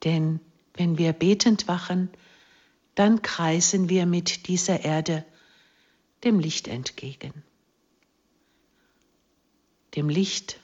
Denn 0.04 0.40
wenn 0.74 0.96
wir 0.98 1.12
betend 1.12 1.68
wachen, 1.68 2.10
dann 2.94 3.22
kreisen 3.22 3.88
wir 3.88 4.06
mit 4.06 4.46
dieser 4.46 4.84
Erde 4.84 5.24
dem 6.24 6.38
Licht 6.38 6.68
entgegen, 6.68 7.32
dem 9.96 10.08
Licht 10.08 10.60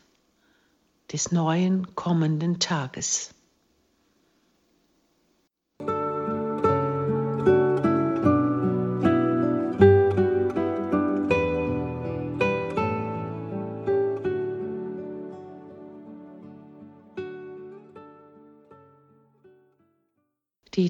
des 1.13 1.33
neuen 1.33 1.95
kommenden 1.95 2.59
Tages. 2.59 3.36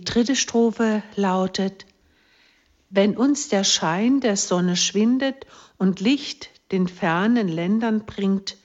Dritte 0.06 0.36
Strophe 0.36 1.02
lautet, 1.14 1.84
wenn 2.88 3.16
uns 3.16 3.48
der 3.48 3.64
Schein 3.64 4.20
der 4.20 4.36
Sonne 4.36 4.76
schwindet 4.76 5.46
und 5.76 6.00
Licht 6.00 6.50
den 6.72 6.88
fernen 6.88 7.48
Ländern 7.48 8.06
bringt, 8.06 8.56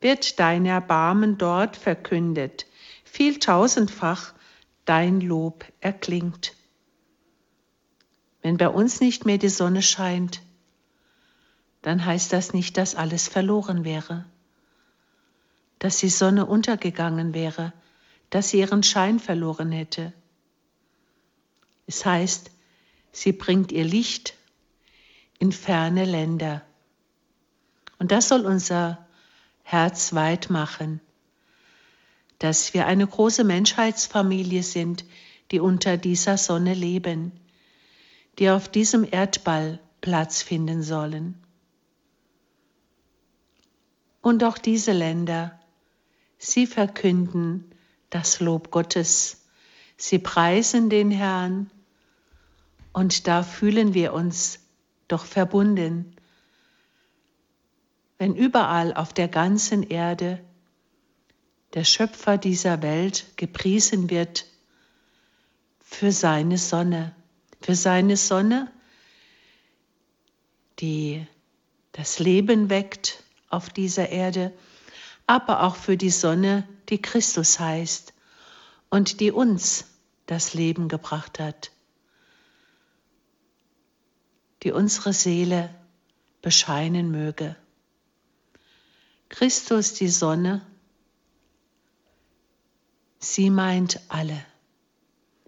wird 0.00 0.38
dein 0.38 0.66
Erbarmen 0.66 1.38
dort 1.38 1.76
verkündet, 1.76 2.66
viel 3.04 3.38
tausendfach 3.38 4.34
dein 4.84 5.20
Lob 5.20 5.64
erklingt. 5.80 6.54
Wenn 8.42 8.56
bei 8.56 8.68
uns 8.68 9.00
nicht 9.00 9.24
mehr 9.24 9.38
die 9.38 9.48
Sonne 9.48 9.82
scheint, 9.82 10.42
dann 11.82 12.04
heißt 12.04 12.32
das 12.32 12.52
nicht, 12.52 12.76
dass 12.76 12.94
alles 12.94 13.28
verloren 13.28 13.84
wäre, 13.84 14.24
dass 15.78 15.98
die 15.98 16.08
Sonne 16.08 16.46
untergegangen 16.46 17.34
wäre, 17.34 17.72
dass 18.30 18.50
sie 18.50 18.58
ihren 18.58 18.82
Schein 18.82 19.20
verloren 19.20 19.72
hätte. 19.72 20.12
Es 21.88 22.04
heißt, 22.04 22.50
sie 23.12 23.32
bringt 23.32 23.72
ihr 23.72 23.84
Licht 23.84 24.34
in 25.38 25.52
ferne 25.52 26.04
Länder. 26.04 26.62
Und 27.98 28.12
das 28.12 28.28
soll 28.28 28.44
unser 28.44 29.06
Herz 29.62 30.12
weit 30.12 30.50
machen, 30.50 31.00
dass 32.38 32.74
wir 32.74 32.86
eine 32.86 33.06
große 33.06 33.42
Menschheitsfamilie 33.42 34.62
sind, 34.62 35.06
die 35.50 35.60
unter 35.60 35.96
dieser 35.96 36.36
Sonne 36.36 36.74
leben, 36.74 37.32
die 38.38 38.50
auf 38.50 38.68
diesem 38.68 39.08
Erdball 39.10 39.80
Platz 40.02 40.42
finden 40.42 40.82
sollen. 40.82 41.42
Und 44.20 44.44
auch 44.44 44.58
diese 44.58 44.92
Länder, 44.92 45.58
sie 46.36 46.66
verkünden 46.66 47.64
das 48.10 48.40
Lob 48.40 48.70
Gottes, 48.70 49.46
sie 49.96 50.18
preisen 50.18 50.90
den 50.90 51.10
Herrn, 51.10 51.70
und 52.98 53.28
da 53.28 53.44
fühlen 53.44 53.94
wir 53.94 54.12
uns 54.12 54.58
doch 55.06 55.24
verbunden. 55.24 56.16
Wenn 58.18 58.34
überall 58.34 58.92
auf 58.92 59.12
der 59.12 59.28
ganzen 59.28 59.84
Erde 59.84 60.44
der 61.74 61.84
Schöpfer 61.84 62.38
dieser 62.38 62.82
Welt 62.82 63.36
gepriesen 63.36 64.10
wird 64.10 64.46
für 65.78 66.10
seine 66.10 66.58
Sonne, 66.58 67.14
für 67.60 67.76
seine 67.76 68.16
Sonne, 68.16 68.68
die 70.80 71.24
das 71.92 72.18
Leben 72.18 72.68
weckt 72.68 73.22
auf 73.48 73.70
dieser 73.70 74.08
Erde, 74.08 74.52
aber 75.24 75.62
auch 75.62 75.76
für 75.76 75.96
die 75.96 76.10
Sonne, 76.10 76.66
die 76.88 77.00
Christus 77.00 77.60
heißt 77.60 78.12
und 78.90 79.20
die 79.20 79.30
uns 79.30 79.84
das 80.26 80.52
Leben 80.52 80.88
gebracht 80.88 81.38
hat 81.38 81.70
die 84.62 84.72
unsere 84.72 85.12
Seele 85.12 85.74
bescheinen 86.42 87.10
möge. 87.10 87.56
Christus, 89.28 89.94
die 89.94 90.08
Sonne, 90.08 90.66
sie 93.18 93.50
meint 93.50 94.00
alle. 94.08 94.44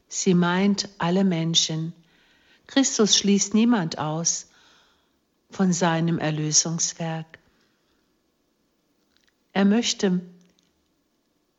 Sie 0.09 0.35
meint 0.35 0.88
alle 0.99 1.25
Menschen. 1.25 1.92
Christus 2.66 3.16
schließt 3.16 3.55
niemand 3.55 3.99
aus 3.99 4.49
von 5.51 5.73
seinem 5.73 6.18
Erlösungswerk. 6.18 7.38
Er 9.53 9.64
möchte 9.64 10.20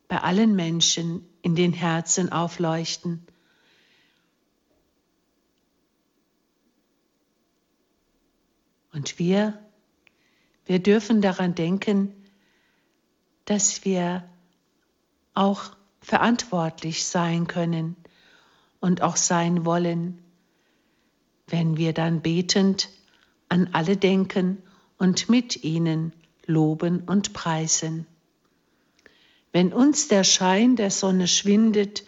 bei 0.07 0.21
allen 0.21 0.55
Menschen 0.55 1.25
in 1.41 1.55
den 1.55 1.73
Herzen 1.73 2.31
aufleuchten 2.31 3.25
Und 9.01 9.17
wir, 9.17 9.57
wir 10.67 10.77
dürfen 10.77 11.23
daran 11.23 11.55
denken, 11.55 12.13
dass 13.45 13.83
wir 13.83 14.29
auch 15.33 15.71
verantwortlich 16.01 17.03
sein 17.05 17.47
können 17.47 17.95
und 18.79 19.01
auch 19.01 19.15
sein 19.15 19.65
wollen, 19.65 20.23
wenn 21.47 21.77
wir 21.77 21.93
dann 21.93 22.21
betend 22.21 22.89
an 23.49 23.69
alle 23.73 23.97
denken 23.97 24.61
und 24.99 25.29
mit 25.29 25.63
ihnen 25.63 26.13
loben 26.45 27.01
und 27.01 27.33
preisen. 27.33 28.05
Wenn 29.51 29.73
uns 29.73 30.09
der 30.09 30.23
Schein 30.23 30.75
der 30.75 30.91
Sonne 30.91 31.27
schwindet 31.27 32.03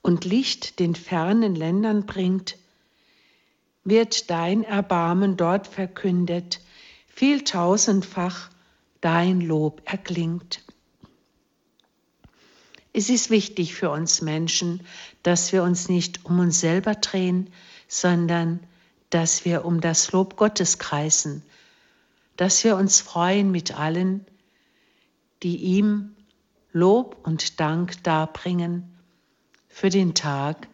und 0.00 0.24
Licht 0.24 0.78
den 0.78 0.94
fernen 0.94 1.56
Ländern 1.56 2.06
bringt, 2.06 2.56
wird 3.86 4.30
dein 4.30 4.64
Erbarmen 4.64 5.36
dort 5.36 5.68
verkündet, 5.68 6.60
viel 7.06 7.44
tausendfach 7.44 8.50
dein 9.00 9.40
Lob 9.40 9.80
erklingt. 9.84 10.64
Es 12.92 13.10
ist 13.10 13.30
wichtig 13.30 13.74
für 13.74 13.90
uns 13.90 14.22
Menschen, 14.22 14.84
dass 15.22 15.52
wir 15.52 15.62
uns 15.62 15.88
nicht 15.88 16.24
um 16.24 16.40
uns 16.40 16.60
selber 16.60 16.94
drehen, 16.94 17.50
sondern 17.86 18.60
dass 19.10 19.44
wir 19.44 19.64
um 19.64 19.80
das 19.80 20.10
Lob 20.12 20.36
Gottes 20.36 20.78
kreisen, 20.78 21.42
dass 22.36 22.64
wir 22.64 22.76
uns 22.76 23.00
freuen 23.00 23.52
mit 23.52 23.78
allen, 23.78 24.26
die 25.42 25.56
ihm 25.58 26.16
Lob 26.72 27.18
und 27.22 27.60
Dank 27.60 28.02
darbringen 28.02 28.96
für 29.68 29.90
den 29.90 30.14
Tag, 30.14 30.66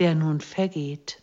der 0.00 0.14
nun 0.14 0.40
vergeht. 0.40 1.22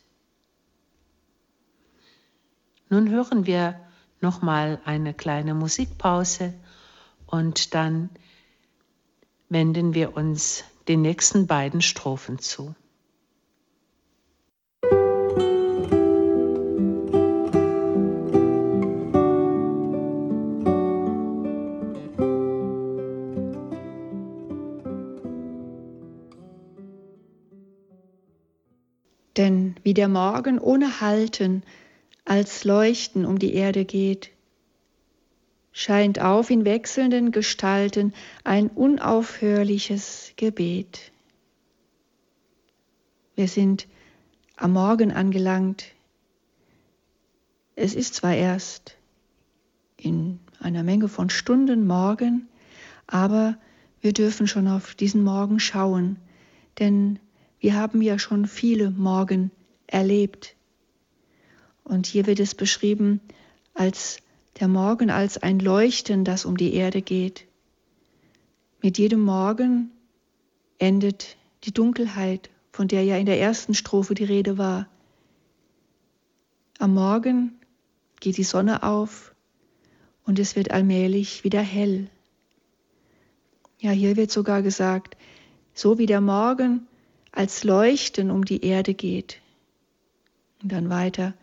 Nun 2.90 3.10
hören 3.10 3.46
wir 3.46 3.80
noch 4.22 4.42
mal 4.42 4.80
eine 4.86 5.14
kleine 5.14 5.54
Musikpause 5.54 6.54
und 7.26 7.74
dann 7.74 8.10
wenden 9.50 9.94
wir 9.94 10.16
uns 10.16 10.64
den 10.88 11.02
nächsten 11.02 11.48
beiden 11.48 11.82
Strophen 11.82 12.40
zu. 12.40 12.76
Denn 29.38 29.76
wie 29.84 29.94
der 29.94 30.08
Morgen 30.08 30.60
ohne 30.60 31.02
Halten 31.02 31.64
als 32.26 32.64
Leuchten 32.64 33.26
um 33.26 33.40
die 33.40 33.54
Erde 33.54 33.86
geht, 33.86 34.32
scheint 35.72 36.20
auf 36.20 36.50
in 36.50 36.66
wechselnden 36.66 37.32
Gestalten 37.32 38.14
ein 38.44 38.68
unaufhörliches 38.68 40.34
Gebet. 40.36 41.12
Wir 43.36 43.48
sind 43.48 43.88
am 44.56 44.74
Morgen 44.74 45.12
angelangt. 45.12 45.86
Es 47.76 47.94
ist 47.94 48.16
zwar 48.16 48.34
erst 48.34 48.98
in 49.98 50.40
einer 50.60 50.84
Menge 50.84 51.10
von 51.10 51.30
Stunden 51.30 51.86
Morgen, 51.86 52.48
aber 53.06 53.58
wir 54.02 54.14
dürfen 54.14 54.48
schon 54.48 54.68
auf 54.68 54.96
diesen 54.96 55.24
Morgen 55.24 55.60
schauen, 55.60 56.18
denn 56.80 57.20
wir 57.60 57.76
haben 57.76 58.02
ja 58.02 58.18
schon 58.18 58.48
viele 58.48 58.92
Morgen 58.92 59.52
erlebt. 59.88 60.56
Und 61.86 62.08
hier 62.08 62.26
wird 62.26 62.40
es 62.40 62.56
beschrieben 62.56 63.22
als 63.74 64.18
der 64.60 64.68
Morgen, 64.68 65.10
als 65.10 65.38
ein 65.38 65.60
Leuchten, 65.60 66.26
das 66.26 66.44
um 66.44 66.58
die 66.58 66.74
Erde 66.74 67.02
geht. 67.02 67.46
Mit 68.82 68.98
jedem 68.98 69.22
Morgen 69.22 69.92
endet 70.78 71.38
die 71.64 71.74
Dunkelheit, 71.74 72.50
von 72.72 72.88
der 72.88 73.04
ja 73.04 73.18
in 73.18 73.26
der 73.26 73.40
ersten 73.40 73.74
Strophe 73.74 74.16
die 74.16 74.26
Rede 74.26 74.58
war. 74.58 74.88
Am 76.80 76.94
Morgen 76.94 77.54
geht 78.20 78.38
die 78.38 78.44
Sonne 78.44 78.84
auf 78.84 79.34
und 80.26 80.40
es 80.40 80.56
wird 80.56 80.72
allmählich 80.72 81.44
wieder 81.44 81.62
hell. 81.62 82.08
Ja, 83.80 83.92
hier 83.92 84.18
wird 84.18 84.32
sogar 84.32 84.62
gesagt, 84.62 85.16
so 85.74 85.98
wie 85.98 86.06
der 86.06 86.22
Morgen 86.22 86.88
als 87.32 87.64
Leuchten 87.64 88.32
um 88.32 88.44
die 88.44 88.66
Erde 88.66 88.94
geht. 88.94 89.40
Und 90.64 90.72
dann 90.72 90.90
weiter, 90.90 91.34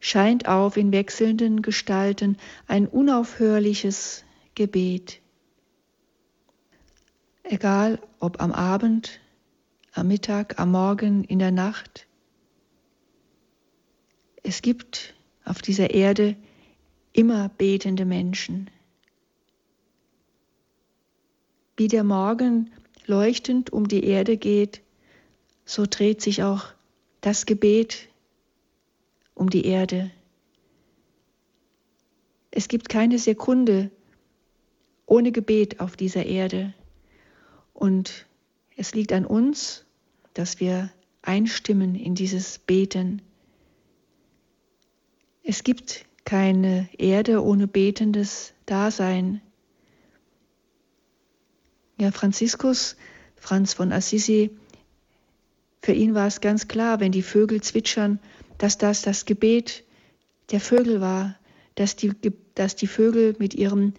scheint 0.00 0.48
auf 0.48 0.76
in 0.76 0.92
wechselnden 0.92 1.62
Gestalten 1.62 2.36
ein 2.66 2.86
unaufhörliches 2.86 4.24
Gebet. 4.54 5.20
Egal 7.42 7.98
ob 8.20 8.40
am 8.40 8.52
Abend, 8.52 9.20
am 9.92 10.08
Mittag, 10.08 10.58
am 10.60 10.70
Morgen, 10.70 11.24
in 11.24 11.38
der 11.38 11.50
Nacht, 11.50 12.06
es 14.42 14.62
gibt 14.62 15.14
auf 15.44 15.62
dieser 15.62 15.90
Erde 15.90 16.36
immer 17.12 17.48
betende 17.48 18.04
Menschen. 18.04 18.70
Wie 21.76 21.88
der 21.88 22.04
Morgen 22.04 22.70
leuchtend 23.06 23.72
um 23.72 23.88
die 23.88 24.04
Erde 24.04 24.36
geht, 24.36 24.82
so 25.64 25.84
dreht 25.88 26.22
sich 26.22 26.42
auch 26.42 26.66
das 27.20 27.46
Gebet 27.46 28.08
um 29.38 29.50
die 29.50 29.64
Erde. 29.66 30.10
Es 32.50 32.68
gibt 32.68 32.88
keine 32.88 33.18
Sekunde 33.18 33.90
ohne 35.06 35.32
Gebet 35.32 35.80
auf 35.80 35.96
dieser 35.96 36.26
Erde. 36.26 36.74
Und 37.72 38.26
es 38.76 38.94
liegt 38.94 39.12
an 39.12 39.24
uns, 39.24 39.84
dass 40.34 40.60
wir 40.60 40.90
einstimmen 41.22 41.94
in 41.94 42.14
dieses 42.14 42.58
Beten. 42.58 43.22
Es 45.42 45.62
gibt 45.62 46.04
keine 46.24 46.88
Erde 46.98 47.42
ohne 47.42 47.66
betendes 47.66 48.52
Dasein. 48.66 49.40
Ja, 51.98 52.12
Franziskus, 52.12 52.96
Franz 53.36 53.72
von 53.72 53.92
Assisi, 53.92 54.50
für 55.82 55.92
ihn 55.92 56.14
war 56.14 56.26
es 56.26 56.40
ganz 56.40 56.68
klar, 56.68 57.00
wenn 57.00 57.12
die 57.12 57.22
Vögel 57.22 57.62
zwitschern, 57.62 58.18
dass 58.58 58.78
das 58.78 59.02
das 59.02 59.24
Gebet 59.24 59.84
der 60.50 60.60
Vögel 60.60 61.00
war, 61.00 61.36
dass 61.74 61.96
die, 61.96 62.12
dass 62.54 62.76
die 62.76 62.86
Vögel 62.86 63.36
mit 63.38 63.54
ihrem 63.54 63.94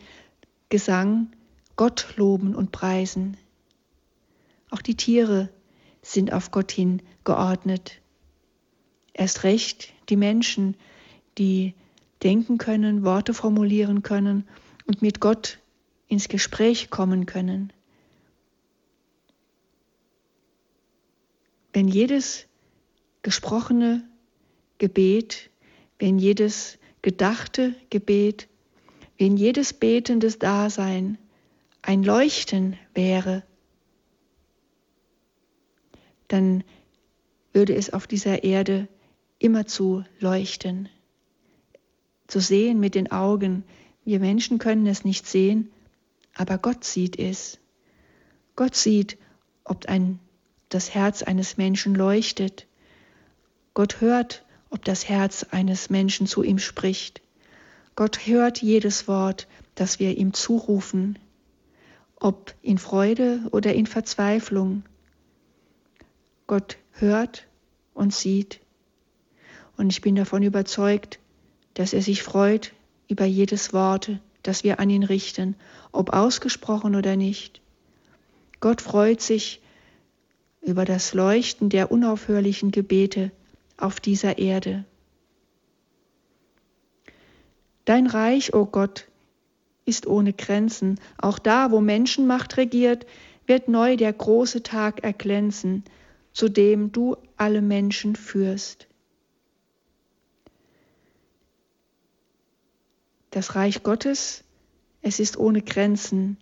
Gesang 0.69 1.32
Gott 1.76 2.13
loben 2.17 2.56
und 2.56 2.72
preisen. 2.72 3.38
Auch 4.69 4.82
die 4.82 4.95
Tiere 4.95 5.50
sind 6.02 6.34
auf 6.34 6.52
Gott 6.52 6.72
hin 6.72 7.02
geordnet. 7.24 8.02
Erst 9.13 9.43
recht 9.43 9.93
die 10.10 10.17
Menschen, 10.17 10.76
die 11.38 11.74
denken 12.22 12.58
können, 12.58 13.04
Worte 13.04 13.34
formulieren 13.34 14.04
können 14.04 14.48
und 14.86 15.02
mit 15.02 15.22
Gott 15.22 15.60
ins 16.08 16.28
Gespräch 16.28 16.89
kommen 16.89 17.26
können. 17.26 17.72
Wenn 21.72 21.88
jedes 21.88 22.48
gesprochene 23.22 24.09
Gebet, 24.80 25.50
wenn 26.00 26.18
jedes 26.18 26.80
gedachte 27.02 27.76
Gebet, 27.89 28.48
wenn 29.18 29.38
jedes 29.38 29.74
betendes 29.74 30.39
Dasein 30.39 31.18
ein 31.82 32.04
Leuchten 32.04 32.78
wäre, 32.94 33.44
dann 36.28 36.63
würde 37.54 37.76
es 37.76 37.94
auf 37.94 38.08
dieser 38.08 38.44
Erde 38.44 38.88
immerzu 39.39 40.04
leuchten 40.20 40.89
zu 42.30 42.39
sehen 42.39 42.80
mit 42.80 42.96
den 42.96 43.12
Augen. 43.12 43.63
Wir 44.06 44.20
Menschen 44.20 44.60
können 44.60 44.88
es 44.88 45.04
nicht 45.04 45.28
sehen, 45.28 45.72
aber 46.36 46.58
Gott 46.58 46.84
sieht 46.84 47.18
es. 47.18 47.60
Gott 48.56 48.76
sieht, 48.76 49.18
ob 49.63 49.88
ein, 49.88 50.20
das 50.70 50.94
Herz 50.94 51.24
eines 51.24 51.58
Menschen 51.58 51.96
leuchtet. 51.96 52.68
Gott 53.74 54.00
hört, 54.02 54.46
ob 54.70 54.86
das 54.86 55.08
Herz 55.08 55.46
eines 55.52 55.90
Menschen 55.90 56.28
zu 56.28 56.44
ihm 56.44 56.60
spricht. 56.60 57.22
Gott 57.96 58.26
hört 58.26 58.62
jedes 58.62 59.08
Wort, 59.08 59.48
das 59.76 60.00
wir 60.00 60.18
ihm 60.18 60.34
zurufen, 60.34 61.20
ob 62.16 62.54
in 62.62 62.78
Freude 62.78 63.42
oder 63.52 63.74
in 63.74 63.86
Verzweiflung. 63.86 64.84
Gott 66.48 66.78
hört 66.92 67.46
und 67.94 68.14
sieht. 68.14 68.60
Und 69.78 69.92
ich 69.92 70.02
bin 70.02 70.16
davon 70.16 70.44
überzeugt, 70.44 71.20
dass 71.74 71.94
er 71.94 72.02
sich 72.02 72.24
freut 72.24 72.74
über 73.08 73.26
jedes 73.26 73.74
Wort, 73.74 74.12
das 74.44 74.64
wir 74.64 74.80
an 74.80 74.90
ihn 74.90 75.04
richten, 75.04 75.56
ob 75.92 76.14
ausgesprochen 76.14 76.96
oder 76.96 77.16
nicht. 77.16 77.62
Gott 78.60 78.82
freut 78.82 79.22
sich 79.22 79.62
über 80.62 80.86
das 80.86 81.14
Leuchten 81.14 81.70
der 81.70 81.92
unaufhörlichen 81.92 82.72
Gebete 82.72 83.32
auf 83.82 84.00
dieser 84.00 84.38
Erde. 84.38 84.86
Dein 87.86 88.08
Reich, 88.08 88.54
o 88.54 88.60
oh 88.60 88.65
Gott, 88.65 89.08
ist 89.86 90.06
ohne 90.06 90.34
Grenzen. 90.34 91.00
Auch 91.18 91.39
da, 91.39 91.72
wo 91.72 91.82
Menschenmacht 91.82 92.58
regiert, 92.58 93.08
wird 93.48 93.68
neu 93.68 93.96
der 93.96 94.13
große 94.13 94.62
Tag 94.62 95.04
erglänzen, 95.04 95.84
zu 96.34 96.50
dem 96.50 96.92
du 96.92 97.18
alle 97.38 97.62
Menschen 97.62 98.15
führst. 98.15 98.89
das 103.32 103.56
Reich 103.56 103.84
Gottes, 103.84 104.44
es 105.02 105.20
ist 105.20 105.38
ohne 105.38 105.62
Grenzen. 105.62 106.38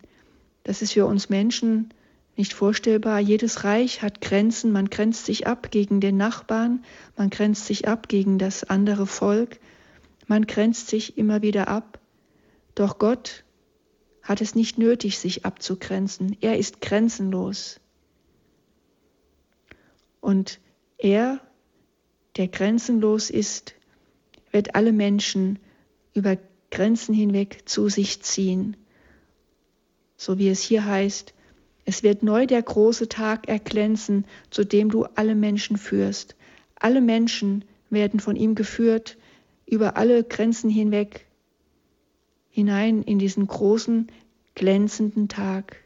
Das 0.63 0.82
ist 0.82 0.93
für 0.93 1.06
uns 1.06 1.30
Menschen 1.30 1.93
nicht 2.38 2.54
vorstellbar. 2.54 3.19
Jedes 3.19 3.63
Reich 3.63 4.02
hat 4.02 4.21
Grenzen. 4.21 4.71
Man 4.71 4.89
grenzt 4.89 5.26
sich 5.26 5.47
ab 5.47 5.71
gegen 5.71 6.00
den 6.00 6.17
Nachbarn, 6.17 6.84
man 7.15 7.30
grenzt 7.30 7.65
sich 7.65 7.88
ab 7.88 8.08
gegen 8.08 8.38
das 8.38 8.63
andere 8.63 9.08
Volk, 9.08 9.60
man 10.28 10.45
grenzt 10.45 10.88
sich 10.88 11.17
immer 11.17 11.41
wieder 11.41 11.67
ab. 11.67 12.00
Doch 12.76 13.00
Gott 13.00 13.43
hat 14.21 14.41
es 14.41 14.56
nicht 14.56 14.78
nötig, 14.78 15.17
sich 15.17 15.45
abzugrenzen. 15.45 16.38
Er 16.41 16.58
ist 16.58 16.82
grenzenlos. 16.82 17.80
Und 20.19 20.60
er, 20.97 21.39
der 22.36 22.50
grenzenlos 22.50 23.30
ist, 23.30 23.76
wird 24.52 24.76
alle 24.76 24.91
Menschen 24.91 25.60
über 26.13 26.38
Grenzen 26.71 27.13
hinweg 27.13 27.62
zu 27.65 27.89
sich 27.89 28.21
ziehen. 28.21 28.76
So 30.17 30.38
wie 30.38 30.50
es 30.50 30.62
hier 30.62 30.86
heißt, 30.86 31.34
es 31.89 32.04
wird 32.04 32.21
neu 32.21 32.45
der 32.45 32.62
große 32.62 33.08
Tag 33.08 33.47
erglänzen, 33.47 34.26
zu 34.50 34.65
dem 34.65 34.91
du 34.91 35.06
alle 35.15 35.36
Menschen 35.36 35.78
führst. 35.78 36.36
Alle 36.76 37.00
Menschen 37.00 37.63
werden 37.89 38.19
von 38.19 38.36
ihm 38.36 38.56
geführt, 38.56 39.17
über 39.65 39.95
alle 39.95 40.26
Grenzen 40.26 40.69
hinweg, 40.69 41.26
hinein 42.50 43.04
in 43.04 43.19
diesen 43.19 43.47
großen, 43.47 44.08
glänzenden 44.54 45.30
Tag. 45.30 45.78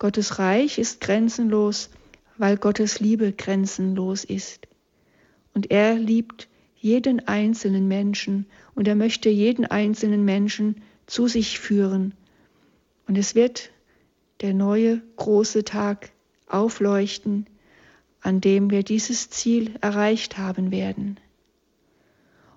Gottes 0.00 0.40
Reich 0.40 0.78
ist 0.80 1.00
grenzenlos, 1.00 1.88
weil 2.36 2.56
Gottes 2.56 2.98
Liebe 2.98 3.32
grenzenlos 3.32 4.24
ist. 4.24 4.66
Und 5.54 5.70
er 5.70 5.94
liebt 5.94 6.48
jeden 6.74 7.28
einzelnen 7.28 7.86
Menschen 7.86 8.46
und 8.74 8.88
er 8.88 8.96
möchte 8.96 9.28
jeden 9.28 9.66
einzelnen 9.66 10.24
Menschen 10.24 10.82
zu 11.06 11.28
sich 11.28 11.60
führen. 11.60 12.14
Und 13.06 13.18
es 13.18 13.34
wird 13.34 13.70
der 14.40 14.54
neue 14.54 15.02
große 15.16 15.64
Tag 15.64 16.10
aufleuchten, 16.46 17.46
an 18.20 18.40
dem 18.40 18.70
wir 18.70 18.82
dieses 18.82 19.30
Ziel 19.30 19.74
erreicht 19.80 20.38
haben 20.38 20.70
werden. 20.70 21.18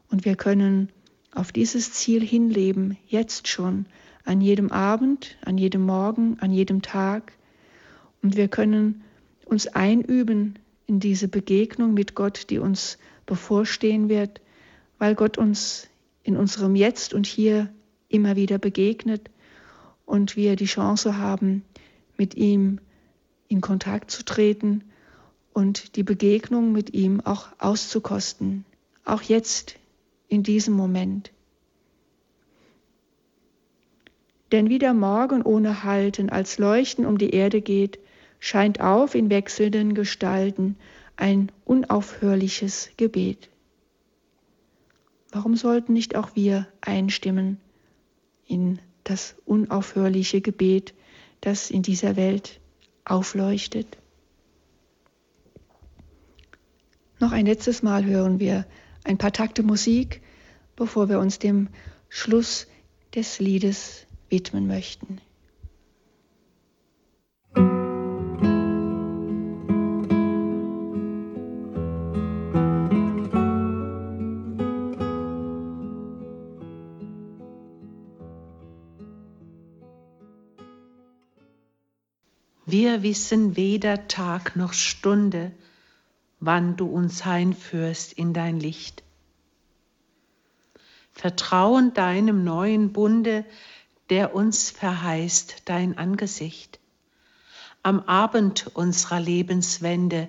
Und 0.10 0.26
wir 0.26 0.36
können 0.36 0.90
auf 1.32 1.52
dieses 1.52 1.92
Ziel 1.92 2.24
hinleben, 2.24 2.98
jetzt 3.08 3.48
schon, 3.48 3.86
an 4.24 4.42
jedem 4.42 4.72
Abend, 4.72 5.38
an 5.44 5.58
jedem 5.58 5.82
Morgen, 5.82 6.38
an 6.40 6.52
jedem 6.52 6.82
Tag. 6.82 7.34
Und 8.22 8.36
wir 8.36 8.48
können 8.48 9.04
uns 9.46 9.68
einüben 9.68 10.58
in 10.88 11.00
diese 11.00 11.28
Begegnung 11.28 11.94
mit 11.94 12.16
Gott, 12.16 12.50
die 12.50 12.60
uns 12.60 12.98
bevorstehen 13.26 14.10
wird, 14.10 14.42
weil 14.98 15.16
Gott 15.16 15.38
uns 15.38 15.88
in 16.24 16.38
unserem 16.38 16.76
Jetzt 16.76 17.14
und 17.14 17.28
Hier 17.28 17.70
immer 18.10 18.36
wieder 18.36 18.58
begegnet 18.58 19.30
und 20.06 20.36
wir 20.36 20.56
die 20.56 20.66
Chance 20.66 21.18
haben, 21.18 21.64
mit 22.18 22.36
ihm 22.36 22.80
in 23.48 23.62
Kontakt 23.62 24.12
zu 24.12 24.24
treten 24.24 24.84
und 25.54 25.96
die 25.96 26.04
Begegnung 26.04 26.72
mit 26.72 26.94
ihm 26.94 27.22
auch 27.22 27.48
auszukosten, 27.60 28.66
auch 29.04 29.22
jetzt 29.22 29.76
in 30.28 30.44
diesem 30.44 30.74
Moment. 30.74 31.32
Denn 34.52 34.70
wie 34.70 34.80
der 34.80 34.94
Morgen 34.94 35.42
ohne 35.42 35.84
Halten 35.84 36.30
als 36.30 36.58
Leuchten 36.60 37.06
um 37.06 37.18
die 37.18 37.32
Erde 37.32 37.62
geht, 37.62 38.00
scheint 38.40 38.80
auf 38.80 39.16
in 39.16 39.30
wechselnden 39.30 39.96
Gestalten 39.96 40.78
ein 41.18 41.52
unaufhörliches 41.66 42.92
Gebet. 42.98 43.50
Warum 45.32 45.56
sollten 45.56 45.94
nicht 45.94 46.16
auch 46.16 46.36
wir 46.36 46.68
einstimmen 46.82 47.60
in 48.48 48.80
das 49.06 49.36
unaufhörliche 49.46 50.42
Gebet, 50.42 50.94
das 51.40 51.72
in 51.72 51.82
dieser 51.82 52.18
Welt 52.18 52.60
aufleuchtet. 53.06 53.98
Noch 57.20 57.32
ein 57.32 57.46
letztes 57.46 57.82
Mal 57.82 58.04
hören 58.04 58.40
wir 58.40 58.66
ein 59.06 59.18
paar 59.18 59.32
Takte 59.32 59.64
Musik, 59.64 60.22
bevor 60.76 61.08
wir 61.08 61.20
uns 61.20 61.40
dem 61.40 61.70
Schluss 62.10 62.68
des 63.14 63.40
Liedes 63.40 64.06
widmen 64.30 64.68
möchten. 64.68 65.22
Wir 82.68 83.04
wissen 83.04 83.56
weder 83.56 84.08
Tag 84.08 84.56
noch 84.56 84.74
Stunde, 84.74 85.52
wann 86.40 86.76
du 86.76 86.88
uns 86.88 87.22
einführst 87.24 88.14
in 88.14 88.34
dein 88.34 88.60
Licht. 88.60 89.04
Vertrauen 91.12 91.94
deinem 91.94 92.44
neuen 92.44 92.92
Bunde, 92.92 93.46
der 94.10 94.34
uns 94.34 94.72
verheißt 94.72 95.62
dein 95.66 95.98
Angesicht. 95.98 96.80
Am 97.84 98.00
Abend 98.02 98.72
unserer 98.74 99.20
Lebenswende 99.20 100.28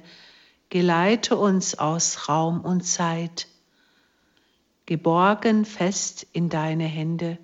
geleite 0.68 1.36
uns 1.36 1.74
aus 1.78 2.28
Raum 2.28 2.60
und 2.60 2.82
Zeit, 2.82 3.48
geborgen 4.84 5.64
fest 5.64 6.26
in 6.34 6.50
deine 6.50 6.84
Hände, 6.84 7.38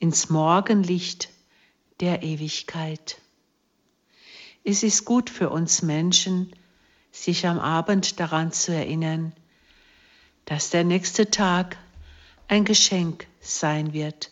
ins 0.00 0.28
Morgenlicht 0.28 1.28
der 2.00 2.24
Ewigkeit. 2.24 3.20
Es 4.64 4.82
ist 4.82 5.04
gut 5.04 5.30
für 5.30 5.50
uns 5.50 5.82
Menschen, 5.82 6.52
sich 7.12 7.46
am 7.46 7.58
Abend 7.58 8.20
daran 8.20 8.52
zu 8.52 8.74
erinnern, 8.74 9.32
dass 10.44 10.70
der 10.70 10.84
nächste 10.84 11.30
Tag 11.30 11.76
ein 12.48 12.64
Geschenk 12.64 13.26
sein 13.40 13.92
wird, 13.92 14.30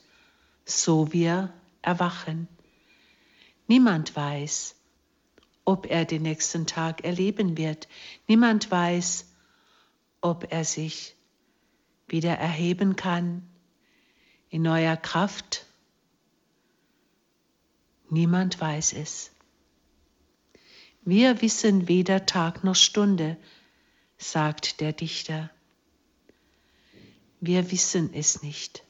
so 0.65 1.13
wir 1.13 1.53
erwachen. 1.83 2.49
Niemand 3.67 4.15
weiß, 4.17 4.75
ob 5.65 5.87
er 5.87 6.05
den 6.05 6.23
nächsten 6.23 6.67
Tag 6.67 7.05
erleben 7.05 7.57
wird. 7.57 7.89
Niemand 8.27 8.71
weiß, 8.71 9.27
ob 10.21 10.51
er 10.51 10.65
sich 10.65 11.15
wieder 12.07 12.33
erheben 12.33 12.97
kann 12.97 13.47
in 14.51 14.63
neuer 14.63 14.97
Kraft. 14.97 15.67
Niemand 18.09 18.61
weiß 18.61 18.95
es. 18.95 19.31
Wir 21.09 21.41
wissen 21.41 21.89
weder 21.89 22.27
Tag 22.27 22.65
noch 22.65 22.75
Stunde, 22.75 23.39
sagt 24.19 24.83
der 24.83 24.93
Dichter. 24.93 25.51
Wir 27.41 27.71
wissen 27.71 28.13
es 28.13 28.43
nicht. 28.43 28.85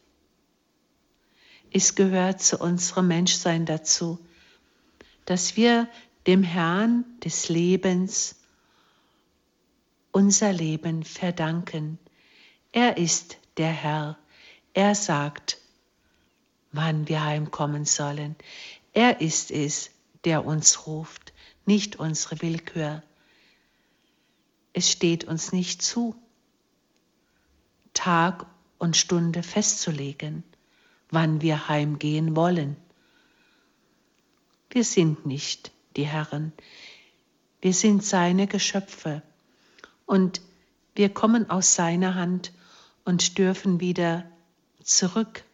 Es 1.71 1.95
gehört 1.95 2.43
zu 2.43 2.59
unserem 2.59 3.07
Menschsein 3.07 3.67
dazu, 3.67 4.19
dass 5.27 5.57
wir 5.57 5.89
dem 6.27 6.43
Herrn 6.43 7.05
des 7.23 7.49
Lebens 7.49 8.35
unser 10.11 10.53
Leben 10.53 11.05
verdanken. 11.05 12.01
Er 12.73 12.97
ist 12.97 13.37
der 13.59 13.71
Herr. 13.71 14.19
Er 14.75 14.97
sagt, 14.97 15.59
wann 16.73 17.07
wir 17.07 17.23
heimkommen 17.23 17.85
sollen. 17.85 18.35
Er 18.93 19.21
ist 19.21 19.53
es, 19.53 19.93
der 20.25 20.45
uns 20.45 20.85
ruft 20.89 21.33
nicht 21.69 21.97
unsere 21.97 22.41
Willkür. 22.41 23.03
Es 24.73 24.91
steht 24.91 25.25
uns 25.25 25.53
nicht 25.53 25.83
zu, 25.83 26.17
Tag 27.93 28.47
und 28.79 28.97
Stunde 28.97 29.43
festzulegen, 29.43 30.45
wann 31.11 31.43
wir 31.43 31.69
heimgehen 31.69 32.35
wollen. 32.35 32.77
Wir 34.71 34.83
sind 34.83 35.27
nicht 35.27 35.71
die 35.97 36.07
Herren, 36.07 36.53
wir 37.61 37.75
sind 37.75 38.03
seine 38.03 38.47
Geschöpfe 38.47 39.23
und 40.07 40.41
wir 40.95 41.11
kommen 41.11 41.51
aus 41.51 41.75
seiner 41.75 42.15
Hand 42.15 42.53
und 43.05 43.37
dürfen 43.37 43.79
wieder 43.79 44.25
zurück 44.83 45.45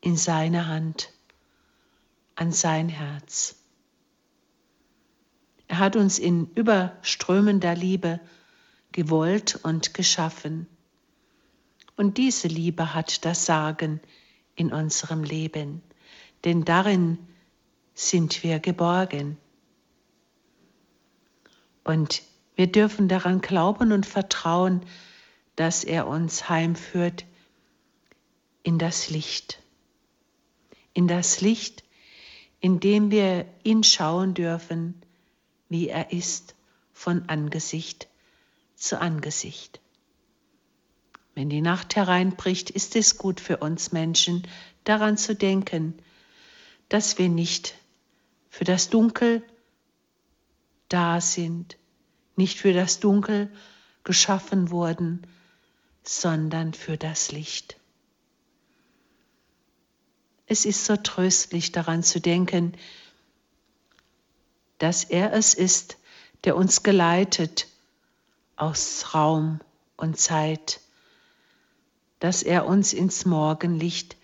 in 0.00 0.16
seine 0.16 0.66
Hand, 0.66 1.12
an 2.34 2.50
sein 2.50 2.88
Herz. 2.88 3.57
Er 5.68 5.78
hat 5.78 5.96
uns 5.96 6.18
in 6.18 6.50
überströmender 6.54 7.74
Liebe 7.74 8.20
gewollt 8.92 9.60
und 9.62 9.92
geschaffen. 9.94 10.66
Und 11.96 12.16
diese 12.16 12.48
Liebe 12.48 12.94
hat 12.94 13.24
das 13.24 13.44
Sagen 13.44 14.00
in 14.56 14.72
unserem 14.72 15.22
Leben, 15.22 15.82
denn 16.44 16.64
darin 16.64 17.18
sind 17.94 18.42
wir 18.42 18.60
geborgen. 18.60 19.36
Und 21.84 22.22
wir 22.56 22.66
dürfen 22.66 23.08
daran 23.08 23.40
glauben 23.40 23.92
und 23.92 24.06
vertrauen, 24.06 24.82
dass 25.56 25.84
er 25.84 26.06
uns 26.06 26.48
heimführt 26.48 27.24
in 28.62 28.78
das 28.78 29.10
Licht. 29.10 29.60
In 30.94 31.08
das 31.08 31.40
Licht, 31.40 31.84
in 32.60 32.80
dem 32.80 33.10
wir 33.10 33.44
ihn 33.64 33.84
schauen 33.84 34.34
dürfen, 34.34 35.02
wie 35.68 35.88
er 35.88 36.12
ist, 36.12 36.54
von 36.92 37.28
Angesicht 37.28 38.08
zu 38.74 39.00
Angesicht. 39.00 39.80
Wenn 41.34 41.48
die 41.48 41.60
Nacht 41.60 41.94
hereinbricht, 41.94 42.70
ist 42.70 42.96
es 42.96 43.18
gut 43.18 43.40
für 43.40 43.58
uns 43.58 43.92
Menschen, 43.92 44.46
daran 44.84 45.16
zu 45.16 45.34
denken, 45.34 45.94
dass 46.88 47.18
wir 47.18 47.28
nicht 47.28 47.74
für 48.50 48.64
das 48.64 48.90
Dunkel 48.90 49.42
da 50.88 51.20
sind, 51.20 51.76
nicht 52.36 52.58
für 52.58 52.72
das 52.72 52.98
Dunkel 52.98 53.52
geschaffen 54.04 54.70
wurden, 54.70 55.26
sondern 56.02 56.72
für 56.72 56.96
das 56.96 57.30
Licht. 57.30 57.78
Es 60.46 60.64
ist 60.64 60.86
so 60.86 60.96
tröstlich 60.96 61.72
daran 61.72 62.02
zu 62.02 62.20
denken, 62.20 62.72
dass 64.78 65.04
er 65.04 65.32
es 65.32 65.54
ist, 65.54 65.98
der 66.44 66.56
uns 66.56 66.82
geleitet 66.82 67.66
aus 68.56 69.14
Raum 69.14 69.60
und 69.96 70.18
Zeit, 70.18 70.80
dass 72.20 72.42
er 72.42 72.66
uns 72.66 72.92
ins 72.92 73.24
Morgenlicht 73.24 74.16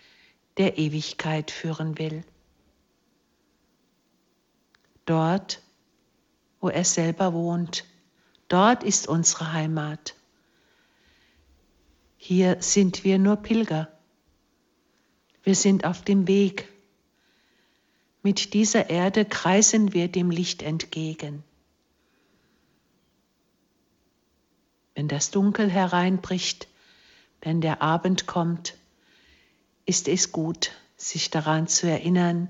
der 0.56 0.78
Ewigkeit 0.78 1.50
führen 1.50 1.98
will. 1.98 2.24
Dort, 5.04 5.60
wo 6.60 6.68
er 6.68 6.84
selber 6.84 7.32
wohnt, 7.32 7.84
dort 8.48 8.82
ist 8.82 9.06
unsere 9.06 9.52
Heimat. 9.52 10.14
Hier 12.16 12.56
sind 12.60 13.04
wir 13.04 13.18
nur 13.18 13.36
Pilger. 13.36 13.92
Wir 15.42 15.54
sind 15.54 15.84
auf 15.84 16.02
dem 16.02 16.26
Weg 16.26 16.73
mit 18.24 18.54
dieser 18.54 18.88
Erde 18.88 19.26
kreisen 19.26 19.92
wir 19.92 20.08
dem 20.08 20.30
Licht 20.30 20.62
entgegen. 20.62 21.44
Wenn 24.94 25.08
das 25.08 25.30
Dunkel 25.30 25.70
hereinbricht, 25.70 26.66
wenn 27.42 27.60
der 27.60 27.82
Abend 27.82 28.26
kommt, 28.26 28.78
ist 29.84 30.08
es 30.08 30.32
gut, 30.32 30.72
sich 30.96 31.28
daran 31.28 31.68
zu 31.68 31.86
erinnern, 31.86 32.48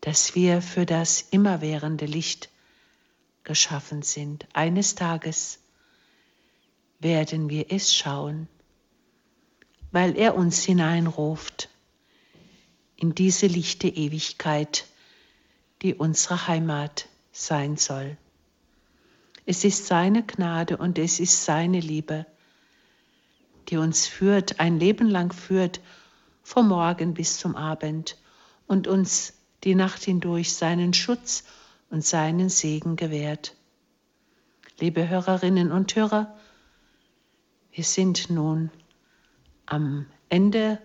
dass 0.00 0.34
wir 0.34 0.62
für 0.62 0.84
das 0.84 1.20
immerwährende 1.30 2.06
Licht 2.06 2.48
geschaffen 3.44 4.02
sind. 4.02 4.48
Eines 4.52 4.96
Tages 4.96 5.60
werden 6.98 7.48
wir 7.50 7.70
es 7.70 7.94
schauen, 7.94 8.48
weil 9.92 10.18
er 10.18 10.34
uns 10.34 10.64
hineinruft 10.64 11.68
in 13.00 13.14
diese 13.14 13.46
lichte 13.46 13.88
Ewigkeit, 13.88 14.86
die 15.82 15.94
unsere 15.94 16.46
Heimat 16.46 17.08
sein 17.32 17.78
soll. 17.78 18.16
Es 19.46 19.64
ist 19.64 19.86
seine 19.86 20.22
Gnade 20.22 20.76
und 20.76 20.98
es 20.98 21.18
ist 21.18 21.44
seine 21.44 21.80
Liebe, 21.80 22.26
die 23.68 23.78
uns 23.78 24.06
führt, 24.06 24.60
ein 24.60 24.78
Leben 24.78 25.08
lang 25.08 25.32
führt, 25.32 25.80
vom 26.42 26.68
Morgen 26.68 27.14
bis 27.14 27.38
zum 27.38 27.56
Abend 27.56 28.18
und 28.66 28.86
uns 28.86 29.32
die 29.64 29.74
Nacht 29.74 30.02
hindurch 30.02 30.54
seinen 30.54 30.92
Schutz 30.92 31.44
und 31.88 32.04
seinen 32.04 32.50
Segen 32.50 32.96
gewährt. 32.96 33.56
Liebe 34.78 35.08
Hörerinnen 35.08 35.72
und 35.72 35.96
Hörer, 35.96 36.36
wir 37.72 37.84
sind 37.84 38.28
nun 38.28 38.70
am 39.64 40.06
Ende 40.28 40.78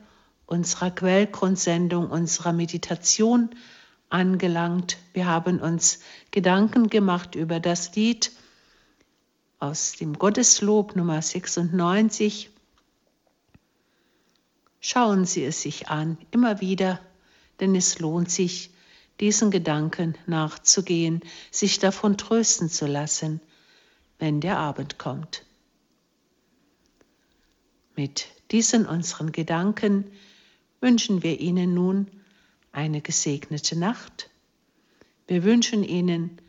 unserer 0.45 0.91
Quellgrundsendung, 0.91 2.09
unserer 2.09 2.53
Meditation 2.53 3.49
angelangt. 4.09 4.97
Wir 5.13 5.25
haben 5.25 5.59
uns 5.59 5.99
Gedanken 6.31 6.87
gemacht 6.87 7.35
über 7.35 7.59
das 7.59 7.95
Lied 7.95 8.31
aus 9.59 9.93
dem 9.93 10.13
Gotteslob 10.13 10.95
Nummer 10.95 11.21
96. 11.21 12.49
Schauen 14.79 15.25
Sie 15.25 15.43
es 15.43 15.61
sich 15.61 15.87
an, 15.89 16.17
immer 16.31 16.61
wieder, 16.61 16.99
denn 17.59 17.73
es 17.75 17.99
lohnt 17.99 18.29
sich, 18.29 18.69
diesen 19.19 19.49
Gedanken 19.49 20.15
nachzugehen, 20.27 21.21
sich 21.49 21.79
davon 21.79 22.17
trösten 22.17 22.69
zu 22.69 22.85
lassen, 22.85 23.41
wenn 24.19 24.41
der 24.41 24.57
Abend 24.57 24.99
kommt. 24.99 25.43
Mit 27.95 28.27
diesen 28.51 28.85
unseren 28.85 29.31
Gedanken 29.31 30.11
wünschen 30.81 31.23
wir 31.23 31.39
Ihnen 31.39 31.73
nun 31.73 32.09
eine 32.71 33.01
gesegnete 33.01 33.77
Nacht. 33.77 34.29
Wir 35.27 35.43
wünschen 35.43 35.83
Ihnen 35.83 36.41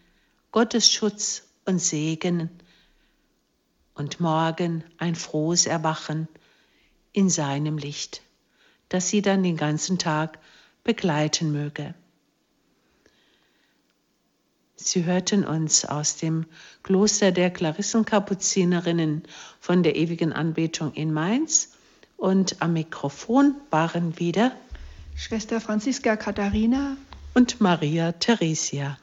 Gottes 0.53 0.93
Schutz 0.93 1.49
und 1.65 1.79
Segen 1.79 2.51
und 3.95 4.21
morgen 4.21 4.85
ein 4.99 5.15
frohes 5.15 5.67
Erwachen 5.67 6.29
in 7.13 7.31
seinem 7.31 7.79
Licht, 7.79 8.23
das 8.89 9.09
Sie 9.09 9.23
dann 9.23 9.43
den 9.43 9.57
ganzen 9.57 9.99
Tag 9.99 10.39
begleiten 10.85 11.53
möge. 11.53 11.95
Sie 14.77 15.05
hörten 15.05 15.45
uns 15.45 15.85
aus 15.85 16.17
dem 16.17 16.45
Kloster 16.83 17.33
der 17.33 17.51
Klarissenkapuzinerinnen 17.51 19.23
von 19.59 19.83
der 19.83 19.97
ewigen 19.97 20.33
Anbetung 20.33 20.93
in 20.93 21.13
Mainz 21.13 21.76
und 22.17 22.57
am 22.61 22.73
Mikrofon 22.73 23.55
waren 23.71 24.19
wieder 24.19 24.53
Schwester 25.17 25.61
Franziska 25.61 26.17
Katharina 26.17 26.97
und 27.35 27.61
Maria 27.61 28.13
Theresia. 28.13 28.99